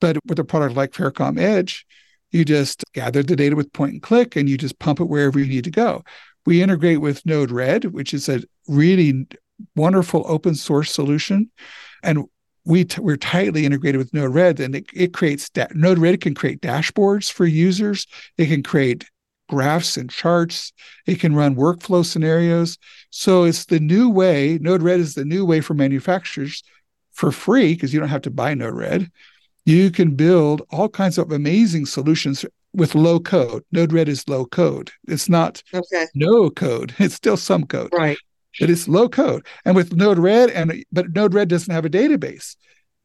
But 0.00 0.18
with 0.26 0.38
a 0.38 0.44
product 0.44 0.76
like 0.76 0.92
Faircom 0.92 1.38
Edge, 1.38 1.86
you 2.30 2.44
just 2.44 2.84
gather 2.92 3.22
the 3.22 3.36
data 3.36 3.56
with 3.56 3.72
point 3.72 3.92
and 3.92 4.02
click 4.02 4.36
and 4.36 4.48
you 4.48 4.58
just 4.58 4.78
pump 4.78 5.00
it 5.00 5.04
wherever 5.04 5.38
you 5.38 5.46
need 5.46 5.64
to 5.64 5.70
go. 5.70 6.04
We 6.44 6.62
integrate 6.62 7.00
with 7.00 7.24
Node-RED, 7.26 7.86
which 7.86 8.14
is 8.14 8.28
a 8.28 8.42
really 8.68 9.26
wonderful 9.74 10.24
open 10.26 10.54
source 10.54 10.92
solution. 10.92 11.50
And 12.02 12.24
we 12.64 12.84
t- 12.84 13.00
we're 13.00 13.16
tightly 13.16 13.64
integrated 13.64 13.98
with 13.98 14.12
Node-RED, 14.12 14.60
and 14.60 14.74
it, 14.74 14.86
it 14.92 15.14
creates 15.14 15.48
da- 15.48 15.68
Node-RED 15.72 16.20
can 16.20 16.34
create 16.34 16.60
dashboards 16.60 17.32
for 17.32 17.46
users. 17.46 18.06
It 18.36 18.46
can 18.46 18.62
create 18.62 19.04
graphs 19.48 19.96
and 19.96 20.10
charts. 20.10 20.72
It 21.06 21.20
can 21.20 21.34
run 21.34 21.54
workflow 21.54 22.04
scenarios. 22.04 22.78
So 23.10 23.44
it's 23.44 23.66
the 23.66 23.80
new 23.80 24.10
way. 24.10 24.58
Node-RED 24.60 25.00
is 25.00 25.14
the 25.14 25.24
new 25.24 25.44
way 25.46 25.60
for 25.60 25.74
manufacturers 25.74 26.64
for 27.12 27.30
free 27.30 27.74
because 27.74 27.94
you 27.94 28.00
don't 28.00 28.08
have 28.08 28.22
to 28.22 28.30
buy 28.30 28.54
Node-RED. 28.54 29.10
You 29.66 29.90
can 29.90 30.14
build 30.14 30.62
all 30.70 30.88
kinds 30.88 31.18
of 31.18 31.32
amazing 31.32 31.86
solutions 31.86 32.44
with 32.72 32.94
low 32.94 33.18
code. 33.18 33.64
Node-RED 33.72 34.08
is 34.08 34.28
low 34.28 34.46
code. 34.46 34.92
It's 35.08 35.28
not 35.28 35.60
okay. 35.74 36.06
no 36.14 36.50
code. 36.50 36.94
It's 37.00 37.16
still 37.16 37.36
some 37.36 37.64
code. 37.66 37.92
Right. 37.92 38.16
But 38.60 38.70
It 38.70 38.72
is 38.72 38.88
low 38.88 39.08
code. 39.08 39.44
And 39.64 39.74
with 39.74 39.92
Node-RED, 39.92 40.50
and 40.50 40.84
but 40.92 41.12
Node-RED 41.12 41.48
doesn't 41.48 41.74
have 41.74 41.84
a 41.84 41.90
database. 41.90 42.54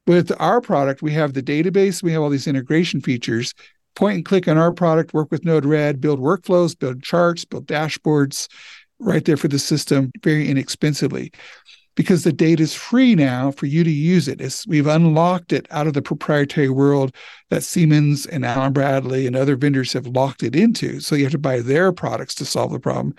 With 0.05 0.31
our 0.39 0.61
product, 0.61 1.01
we 1.01 1.11
have 1.13 1.33
the 1.33 1.41
database, 1.43 2.03
we 2.03 2.11
have 2.11 2.21
all 2.21 2.29
these 2.29 2.47
integration 2.47 3.01
features. 3.01 3.53
Point 3.95 4.15
and 4.17 4.25
click 4.25 4.47
on 4.47 4.57
our 4.57 4.71
product, 4.71 5.13
work 5.13 5.31
with 5.31 5.43
Node-RED, 5.43 5.99
build 5.99 6.19
workflows, 6.19 6.77
build 6.77 7.01
charts, 7.01 7.43
build 7.43 7.65
dashboards 7.65 8.47
right 8.99 9.25
there 9.25 9.35
for 9.35 9.47
the 9.47 9.57
system 9.59 10.11
very 10.23 10.47
inexpensively 10.47 11.31
because 11.95 12.23
the 12.23 12.31
data 12.31 12.63
is 12.63 12.73
free 12.73 13.15
now 13.15 13.51
for 13.51 13.65
you 13.65 13.83
to 13.83 13.91
use 13.91 14.27
it. 14.27 14.39
It's, 14.39 14.65
we've 14.65 14.87
unlocked 14.87 15.51
it 15.51 15.67
out 15.71 15.87
of 15.87 15.93
the 15.93 16.01
proprietary 16.01 16.69
world 16.69 17.13
that 17.49 17.63
Siemens 17.63 18.25
and 18.25 18.45
Allen 18.45 18.73
Bradley 18.73 19.27
and 19.27 19.35
other 19.35 19.55
vendors 19.55 19.93
have 19.93 20.07
locked 20.07 20.43
it 20.43 20.55
into. 20.55 20.99
So 20.99 21.15
you 21.15 21.23
have 21.23 21.33
to 21.33 21.37
buy 21.37 21.59
their 21.59 21.91
products 21.91 22.35
to 22.35 22.45
solve 22.45 22.71
the 22.71 22.79
problem. 22.79 23.15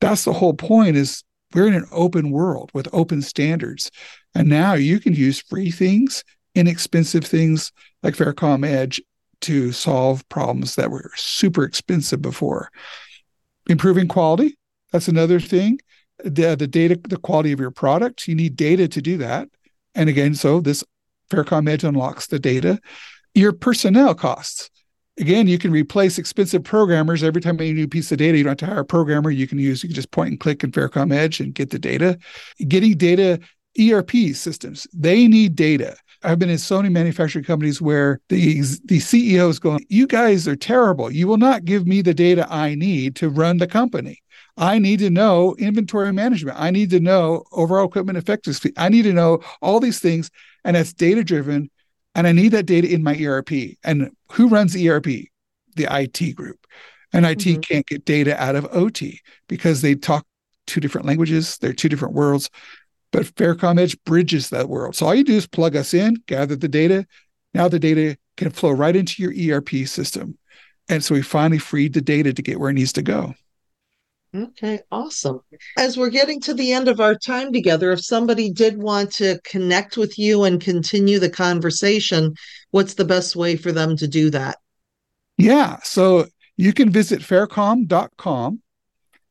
That's 0.00 0.24
the 0.24 0.32
whole 0.32 0.54
point 0.54 0.96
is 0.96 1.24
we're 1.54 1.66
in 1.66 1.74
an 1.74 1.86
open 1.92 2.30
world 2.30 2.70
with 2.72 2.88
open 2.92 3.22
standards. 3.22 3.90
And 4.34 4.48
now 4.48 4.74
you 4.74 5.00
can 5.00 5.14
use 5.14 5.40
free 5.40 5.70
things, 5.70 6.24
inexpensive 6.54 7.24
things 7.24 7.72
like 8.02 8.14
Faircom 8.14 8.66
Edge 8.66 9.00
to 9.42 9.72
solve 9.72 10.28
problems 10.28 10.76
that 10.76 10.90
were 10.90 11.10
super 11.16 11.64
expensive 11.64 12.22
before. 12.22 12.70
Improving 13.68 14.08
quality, 14.08 14.56
that's 14.92 15.08
another 15.08 15.40
thing 15.40 15.78
the, 16.22 16.56
the 16.56 16.66
data, 16.66 16.98
the 17.08 17.16
quality 17.16 17.52
of 17.52 17.60
your 17.60 17.70
product. 17.70 18.28
You 18.28 18.34
need 18.34 18.56
data 18.56 18.88
to 18.88 19.02
do 19.02 19.18
that. 19.18 19.48
And 19.94 20.08
again, 20.08 20.34
so 20.34 20.60
this 20.60 20.84
Faircom 21.30 21.68
Edge 21.68 21.84
unlocks 21.84 22.26
the 22.26 22.38
data. 22.38 22.80
Your 23.34 23.52
personnel 23.52 24.14
costs. 24.14 24.70
Again, 25.18 25.46
you 25.46 25.58
can 25.58 25.70
replace 25.70 26.18
expensive 26.18 26.64
programmers 26.64 27.22
every 27.22 27.40
time 27.40 27.60
you 27.60 27.66
need 27.66 27.70
a 27.70 27.74
new 27.74 27.88
piece 27.88 28.10
of 28.10 28.18
data. 28.18 28.36
You 28.36 28.44
don't 28.44 28.60
have 28.60 28.68
to 28.68 28.74
hire 28.74 28.80
a 28.80 28.84
programmer. 28.84 29.30
You 29.30 29.46
can 29.46 29.58
use, 29.58 29.82
you 29.82 29.88
can 29.88 29.94
just 29.94 30.10
point 30.10 30.30
and 30.30 30.40
click 30.40 30.64
in 30.64 30.72
Faircom 30.72 31.12
Edge 31.12 31.40
and 31.40 31.54
get 31.54 31.70
the 31.70 31.78
data. 31.78 32.18
Getting 32.66 32.96
data, 32.96 33.38
ERP 33.80 34.10
systems, 34.34 34.88
they 34.92 35.28
need 35.28 35.54
data. 35.54 35.96
I've 36.24 36.38
been 36.38 36.50
in 36.50 36.58
so 36.58 36.78
many 36.78 36.88
manufacturing 36.88 37.44
companies 37.44 37.82
where 37.82 38.20
the 38.28 38.62
the 38.86 38.98
CEO 38.98 39.50
is 39.50 39.58
going, 39.58 39.84
"You 39.88 40.06
guys 40.06 40.48
are 40.48 40.56
terrible. 40.56 41.10
You 41.10 41.28
will 41.28 41.36
not 41.36 41.64
give 41.64 41.86
me 41.86 42.00
the 42.00 42.14
data 42.14 42.46
I 42.50 42.74
need 42.74 43.14
to 43.16 43.28
run 43.28 43.58
the 43.58 43.66
company." 43.66 44.22
I 44.56 44.78
need 44.78 45.00
to 45.00 45.10
know 45.10 45.54
inventory 45.58 46.12
management. 46.12 46.58
I 46.60 46.70
need 46.70 46.90
to 46.90 47.00
know 47.00 47.44
overall 47.52 47.86
equipment 47.86 48.18
effectiveness. 48.18 48.64
I 48.76 48.88
need 48.88 49.02
to 49.02 49.12
know 49.12 49.40
all 49.60 49.80
these 49.80 49.98
things. 49.98 50.30
And 50.64 50.76
that's 50.76 50.92
data 50.92 51.24
driven. 51.24 51.70
And 52.14 52.26
I 52.26 52.32
need 52.32 52.50
that 52.50 52.66
data 52.66 52.92
in 52.92 53.02
my 53.02 53.18
ERP. 53.20 53.76
And 53.82 54.10
who 54.32 54.48
runs 54.48 54.72
the 54.72 54.88
ERP? 54.88 55.28
The 55.74 55.88
IT 55.90 56.36
group. 56.36 56.66
And 57.12 57.26
IT 57.26 57.38
mm-hmm. 57.38 57.60
can't 57.60 57.86
get 57.86 58.04
data 58.04 58.40
out 58.40 58.54
of 58.54 58.66
OT 58.72 59.20
because 59.48 59.82
they 59.82 59.94
talk 59.94 60.24
two 60.66 60.80
different 60.80 61.06
languages. 61.06 61.58
They're 61.58 61.72
two 61.72 61.88
different 61.88 62.14
worlds. 62.14 62.50
But 63.10 63.26
Faircom 63.34 63.78
Edge 63.78 63.96
bridges 64.04 64.50
that 64.50 64.68
world. 64.68 64.96
So 64.96 65.06
all 65.06 65.14
you 65.14 65.24
do 65.24 65.34
is 65.34 65.46
plug 65.46 65.76
us 65.76 65.94
in, 65.94 66.16
gather 66.26 66.56
the 66.56 66.68
data. 66.68 67.06
Now 67.52 67.68
the 67.68 67.78
data 67.78 68.16
can 68.36 68.50
flow 68.50 68.70
right 68.70 68.94
into 68.94 69.22
your 69.22 69.56
ERP 69.56 69.86
system. 69.86 70.38
And 70.88 71.02
so 71.02 71.14
we 71.14 71.22
finally 71.22 71.58
freed 71.58 71.94
the 71.94 72.00
data 72.00 72.32
to 72.32 72.42
get 72.42 72.58
where 72.58 72.70
it 72.70 72.74
needs 72.74 72.92
to 72.94 73.02
go. 73.02 73.34
Okay, 74.34 74.80
awesome. 74.90 75.40
As 75.78 75.96
we're 75.96 76.10
getting 76.10 76.40
to 76.40 76.54
the 76.54 76.72
end 76.72 76.88
of 76.88 76.98
our 76.98 77.14
time 77.14 77.52
together, 77.52 77.92
if 77.92 78.04
somebody 78.04 78.50
did 78.50 78.82
want 78.82 79.12
to 79.12 79.38
connect 79.44 79.96
with 79.96 80.18
you 80.18 80.42
and 80.42 80.60
continue 80.60 81.20
the 81.20 81.30
conversation, 81.30 82.34
what's 82.72 82.94
the 82.94 83.04
best 83.04 83.36
way 83.36 83.54
for 83.56 83.70
them 83.70 83.96
to 83.96 84.08
do 84.08 84.30
that? 84.30 84.58
Yeah, 85.38 85.78
so 85.84 86.26
you 86.56 86.72
can 86.72 86.90
visit 86.90 87.20
faircom.com 87.20 88.60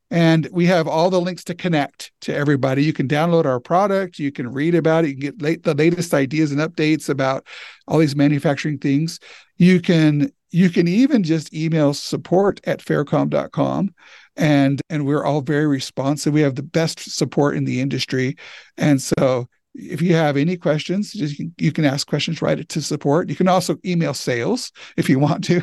and 0.10 0.48
we 0.54 0.68
have 0.68 0.88
all 0.88 1.10
the 1.10 1.20
links 1.20 1.44
to 1.46 1.56
connect 1.56 2.14
to 2.22 2.34
everybody. 2.34 2.84
You 2.84 2.94
can 2.94 3.08
download 3.08 3.46
our 3.46 3.60
product, 3.60 4.20
you 4.20 4.32
can 4.32 4.54
read 4.54 4.74
about 4.74 5.04
it, 5.04 5.10
you 5.10 5.14
can 5.16 5.22
get 5.22 5.42
late, 5.42 5.64
the 5.64 5.74
latest 5.74 6.14
ideas 6.14 6.54
and 6.54 6.62
updates 6.62 7.10
about 7.10 7.46
all 7.90 7.98
these 8.00 8.16
manufacturing 8.16 8.78
things. 8.78 9.20
You 9.58 9.82
can 9.82 10.32
you 10.52 10.70
can 10.70 10.88
even 10.88 11.24
just 11.24 11.52
email 11.52 11.96
support 11.96 12.62
at 12.66 12.80
faircom.com 12.80 13.94
and 14.36 14.82
and 14.90 15.06
we're 15.06 15.26
all 15.26 15.42
very 15.42 15.68
responsive. 15.68 16.34
We 16.34 16.42
have 16.42 16.56
the 16.56 16.64
best 16.64 17.00
support 17.00 17.56
in 17.56 17.66
the 17.66 17.82
industry, 17.82 18.36
and 18.78 19.02
so 19.02 19.48
if 19.76 20.02
you 20.02 20.14
have 20.14 20.38
any 20.38 20.56
questions, 20.56 21.12
just 21.12 21.42
you 21.58 21.72
can 21.72 21.86
ask 21.86 22.08
questions 22.08 22.42
right 22.42 22.68
to 22.68 22.82
support. 22.82 23.30
You 23.30 23.36
can 23.36 23.48
also 23.48 23.78
email 23.86 24.14
sales 24.14 24.72
if 24.98 25.10
you 25.10 25.20
want 25.20 25.44
to. 25.46 25.62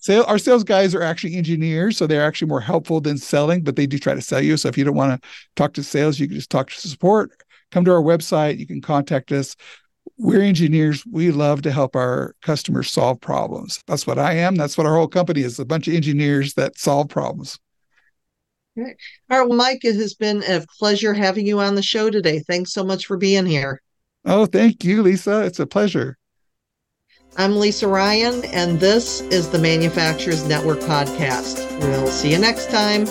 Sale, 0.00 0.24
our 0.26 0.38
sales 0.38 0.64
guys 0.64 0.96
are 0.96 1.02
actually 1.02 1.36
engineers, 1.36 1.96
so 1.96 2.08
they're 2.08 2.24
actually 2.24 2.48
more 2.48 2.60
helpful 2.60 3.00
than 3.00 3.16
selling, 3.16 3.62
but 3.62 3.76
they 3.76 3.86
do 3.86 3.98
try 3.98 4.14
to 4.14 4.20
sell 4.20 4.40
you. 4.40 4.56
So 4.56 4.68
if 4.68 4.76
you 4.76 4.82
don't 4.82 4.96
want 4.96 5.22
to 5.22 5.28
talk 5.54 5.74
to 5.74 5.84
sales, 5.84 6.18
you 6.18 6.26
can 6.26 6.34
just 6.34 6.50
talk 6.50 6.70
to 6.70 6.88
support. 6.88 7.30
Come 7.70 7.84
to 7.84 7.92
our 7.92 8.02
website. 8.02 8.58
You 8.58 8.66
can 8.66 8.80
contact 8.80 9.30
us. 9.30 9.54
We're 10.18 10.42
engineers. 10.42 11.04
We 11.06 11.30
love 11.30 11.62
to 11.62 11.70
help 11.70 11.94
our 11.94 12.34
customers 12.42 12.90
solve 12.90 13.20
problems. 13.20 13.80
That's 13.86 14.04
what 14.04 14.18
I 14.18 14.32
am. 14.34 14.56
That's 14.56 14.76
what 14.76 14.88
our 14.88 14.96
whole 14.96 15.06
company 15.06 15.42
is 15.42 15.60
a 15.60 15.64
bunch 15.64 15.86
of 15.86 15.94
engineers 15.94 16.54
that 16.54 16.76
solve 16.76 17.08
problems. 17.08 17.60
All 18.76 18.84
right. 18.84 18.96
All 19.30 19.38
right. 19.38 19.48
Well, 19.48 19.58
Mike, 19.58 19.84
it 19.84 19.96
has 19.96 20.14
been 20.14 20.42
a 20.44 20.64
pleasure 20.78 21.12
having 21.12 21.46
you 21.46 21.60
on 21.60 21.74
the 21.74 21.82
show 21.82 22.10
today. 22.10 22.38
Thanks 22.40 22.72
so 22.72 22.84
much 22.84 23.06
for 23.06 23.16
being 23.16 23.46
here. 23.46 23.82
Oh, 24.24 24.46
thank 24.46 24.84
you, 24.84 25.02
Lisa. 25.02 25.44
It's 25.44 25.58
a 25.58 25.66
pleasure. 25.66 26.16
I'm 27.36 27.56
Lisa 27.56 27.88
Ryan, 27.88 28.44
and 28.46 28.78
this 28.78 29.22
is 29.22 29.48
the 29.48 29.58
Manufacturers 29.58 30.46
Network 30.46 30.80
Podcast. 30.80 31.66
We'll 31.80 32.06
see 32.08 32.30
you 32.30 32.38
next 32.38 32.70
time. 32.70 33.06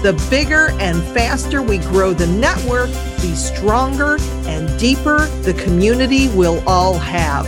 The 0.01 0.13
bigger 0.29 0.69
and 0.79 1.03
faster 1.13 1.61
we 1.61 1.79
grow 1.79 2.13
the 2.13 2.27
network, 2.27 2.89
the 3.19 3.35
stronger 3.35 4.17
and 4.47 4.79
deeper 4.79 5.25
the 5.41 5.53
community 5.55 6.29
we'll 6.29 6.67
all 6.67 6.97
have. 6.97 7.45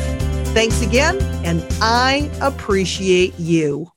Thanks 0.50 0.82
again, 0.82 1.22
and 1.46 1.66
I 1.82 2.30
appreciate 2.42 3.40
you. 3.40 3.90